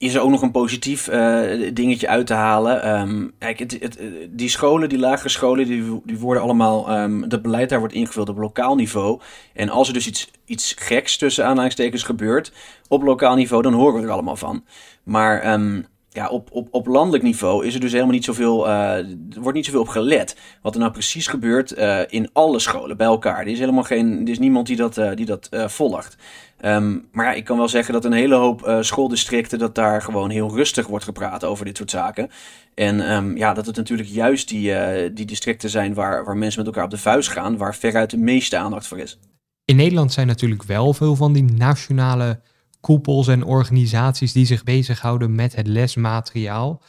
is 0.04 0.14
er 0.14 0.20
ook 0.20 0.30
nog 0.30 0.42
een 0.42 0.50
positief 0.50 1.08
uh, 1.08 1.70
dingetje 1.72 2.08
uit 2.08 2.26
te 2.26 2.34
halen. 2.34 3.00
Um, 3.00 3.32
kijk, 3.38 3.58
het, 3.58 3.98
die 4.30 4.48
scholen, 4.48 4.88
die 4.88 4.98
lagere 4.98 5.28
scholen, 5.28 5.66
die, 5.66 6.00
die 6.04 6.18
worden 6.18 6.42
allemaal. 6.42 7.00
Um, 7.00 7.22
het 7.22 7.42
beleid 7.42 7.68
daar 7.68 7.78
wordt 7.78 7.94
ingevuld 7.94 8.28
op 8.28 8.38
lokaal 8.38 8.74
niveau. 8.74 9.20
En 9.52 9.68
als 9.68 9.88
er 9.88 9.94
dus 9.94 10.06
iets, 10.06 10.30
iets 10.44 10.74
geks 10.78 11.16
tussen 11.16 11.46
aanhalingstekens 11.46 12.02
gebeurt 12.02 12.52
op 12.88 13.02
lokaal 13.02 13.34
niveau, 13.34 13.62
dan 13.62 13.72
horen 13.72 14.00
we 14.00 14.06
er 14.06 14.12
allemaal 14.12 14.36
van. 14.36 14.64
Maar 15.02 15.52
um, 15.52 15.86
ja, 16.10 16.28
op, 16.28 16.48
op, 16.52 16.68
op 16.70 16.86
landelijk 16.86 17.22
niveau 17.22 17.66
is 17.66 17.74
er 17.74 17.80
dus 17.80 17.92
helemaal 17.92 18.12
niet 18.12 18.24
zoveel, 18.24 18.68
uh, 18.68 18.96
wordt 19.40 19.56
niet 19.56 19.66
zoveel 19.66 19.80
op 19.80 19.88
gelet. 19.88 20.36
Wat 20.62 20.74
er 20.74 20.80
nou 20.80 20.92
precies 20.92 21.26
gebeurt 21.26 21.78
uh, 21.78 22.00
in 22.08 22.28
alle 22.32 22.58
scholen 22.58 22.96
bij 22.96 23.06
elkaar. 23.06 23.40
Er 23.40 23.46
is 23.46 23.58
helemaal 23.58 23.82
geen, 23.82 24.20
er 24.22 24.30
is 24.30 24.38
niemand 24.38 24.66
die 24.66 24.76
dat, 24.76 25.00
die 25.14 25.26
dat 25.26 25.48
volgt. 25.50 26.16
Um, 26.64 27.08
maar 27.12 27.26
ja, 27.26 27.32
ik 27.32 27.44
kan 27.44 27.56
wel 27.56 27.68
zeggen 27.68 27.94
dat 27.94 28.04
een 28.04 28.12
hele 28.12 28.34
hoop 28.34 28.76
schooldistricten, 28.80 29.58
dat 29.58 29.74
daar 29.74 30.02
gewoon 30.02 30.30
heel 30.30 30.56
rustig 30.56 30.86
wordt 30.86 31.04
gepraat 31.04 31.44
over 31.44 31.64
dit 31.64 31.76
soort 31.76 31.90
zaken. 31.90 32.30
En 32.74 33.12
um, 33.12 33.36
ja, 33.36 33.54
dat 33.54 33.66
het 33.66 33.76
natuurlijk 33.76 34.08
juist 34.08 34.48
die, 34.48 34.72
die 35.12 35.26
districten 35.26 35.70
zijn 35.70 35.94
waar, 35.94 36.24
waar 36.24 36.36
mensen 36.36 36.58
met 36.58 36.68
elkaar 36.68 36.84
op 36.84 36.90
de 36.90 36.98
vuist 36.98 37.28
gaan, 37.28 37.56
waar 37.56 37.74
veruit 37.74 38.10
de 38.10 38.16
meeste 38.16 38.56
aandacht 38.56 38.86
voor 38.86 38.98
is. 38.98 39.18
In 39.64 39.76
Nederland 39.76 40.12
zijn 40.12 40.26
natuurlijk 40.26 40.62
wel 40.62 40.92
veel 40.92 41.16
van 41.16 41.32
die 41.32 41.44
nationale 41.44 42.40
koepels 42.80 43.28
en 43.28 43.44
organisaties 43.44 44.32
die 44.32 44.46
zich 44.46 44.64
bezighouden 44.64 45.34
met 45.34 45.54
het 45.54 45.66
lesmateriaal. 45.66 46.82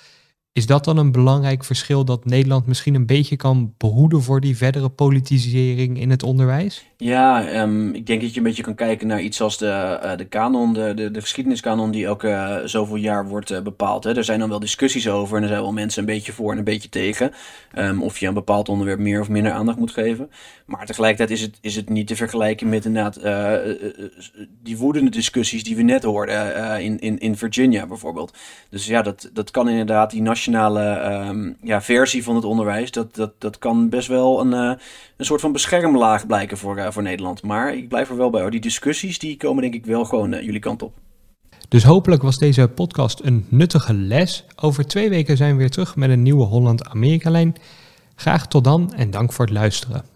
Is 0.55 0.65
dat 0.65 0.85
dan 0.85 0.97
een 0.97 1.11
belangrijk 1.11 1.63
verschil 1.63 2.05
dat 2.05 2.25
Nederland 2.25 2.67
misschien 2.67 2.95
een 2.95 3.05
beetje 3.05 3.35
kan 3.35 3.73
behoeden 3.77 4.21
voor 4.21 4.41
die 4.41 4.57
verdere 4.57 4.89
politisering 4.89 5.99
in 5.99 6.09
het 6.09 6.23
onderwijs? 6.23 6.85
Ja, 6.97 7.61
um, 7.61 7.93
ik 7.93 8.05
denk 8.05 8.21
dat 8.21 8.31
je 8.31 8.37
een 8.37 8.43
beetje 8.43 8.63
kan 8.63 8.75
kijken 8.75 9.07
naar 9.07 9.21
iets 9.21 9.41
als 9.41 9.57
de, 9.57 9.99
uh, 10.03 10.17
de 10.17 10.25
kanon, 10.25 10.73
de, 10.73 10.93
de, 10.95 11.11
de 11.11 11.21
geschiedeniskanon 11.21 11.91
die 11.91 12.05
elke 12.05 12.27
uh, 12.27 12.55
zoveel 12.65 12.95
jaar 12.95 13.27
wordt 13.27 13.51
uh, 13.51 13.61
bepaald. 13.61 14.03
Hè. 14.03 14.15
Er 14.15 14.23
zijn 14.23 14.39
dan 14.39 14.49
wel 14.49 14.59
discussies 14.59 15.09
over 15.09 15.37
en 15.37 15.41
er 15.41 15.49
zijn 15.49 15.61
wel 15.61 15.73
mensen 15.73 15.99
een 15.99 16.13
beetje 16.13 16.31
voor 16.31 16.51
en 16.51 16.57
een 16.57 16.63
beetje 16.63 16.89
tegen. 16.89 17.31
Um, 17.77 18.03
of 18.03 18.17
je 18.17 18.27
een 18.27 18.33
bepaald 18.33 18.69
onderwerp 18.69 18.99
meer 18.99 19.21
of 19.21 19.29
minder 19.29 19.51
aandacht 19.51 19.77
moet 19.77 19.91
geven. 19.91 20.29
Maar 20.65 20.85
tegelijkertijd 20.85 21.39
is 21.39 21.41
het, 21.41 21.57
is 21.61 21.75
het 21.75 21.89
niet 21.89 22.07
te 22.07 22.15
vergelijken 22.15 22.69
met 22.69 22.85
inderdaad 22.85 23.19
die 24.63 24.77
woedende 24.77 25.11
discussies 25.11 25.63
die 25.63 25.75
we 25.75 25.81
net 25.81 26.03
hoorden 26.03 26.81
in, 26.81 26.99
in, 26.99 27.19
in 27.19 27.37
Virginia 27.37 27.87
bijvoorbeeld. 27.87 28.37
Dus 28.69 28.85
ja, 28.85 29.01
dat, 29.01 29.29
dat 29.33 29.51
kan 29.51 29.69
inderdaad 29.69 30.11
die 30.11 30.21
nationale 30.21 30.43
um, 30.47 31.57
ja, 31.61 31.81
versie 31.81 32.23
van 32.23 32.35
het 32.35 32.45
onderwijs, 32.45 32.91
dat, 32.91 33.15
dat, 33.15 33.31
dat 33.37 33.57
kan 33.57 33.89
best 33.89 34.07
wel 34.07 34.39
een, 34.39 34.51
een 34.51 35.25
soort 35.25 35.41
van 35.41 35.51
beschermlaag 35.51 36.27
blijken 36.27 36.57
voor 36.57 36.93
voor 36.93 37.03
Nederland. 37.03 37.43
Maar 37.43 37.75
ik 37.75 37.89
blijf 37.89 38.09
er 38.09 38.17
wel 38.17 38.29
bij. 38.29 38.49
Die 38.49 38.59
discussies 38.59 39.19
die 39.19 39.37
komen 39.37 39.61
denk 39.61 39.73
ik 39.73 39.85
wel 39.85 40.05
gewoon 40.05 40.33
uh, 40.33 40.41
jullie 40.41 40.59
kant 40.59 40.81
op. 40.81 40.93
Dus 41.67 41.83
hopelijk 41.83 42.21
was 42.21 42.37
deze 42.37 42.67
podcast 42.67 43.21
een 43.23 43.45
nuttige 43.49 43.93
les. 43.93 44.45
Over 44.55 44.87
twee 44.87 45.09
weken 45.09 45.37
zijn 45.37 45.51
we 45.51 45.57
weer 45.57 45.69
terug 45.69 45.95
met 45.95 46.09
een 46.09 46.23
nieuwe 46.23 46.43
Holland-Amerika-lijn. 46.43 47.55
Graag 48.15 48.47
tot 48.47 48.63
dan 48.63 48.93
en 48.93 49.11
dank 49.11 49.33
voor 49.33 49.45
het 49.45 49.53
luisteren. 49.53 50.14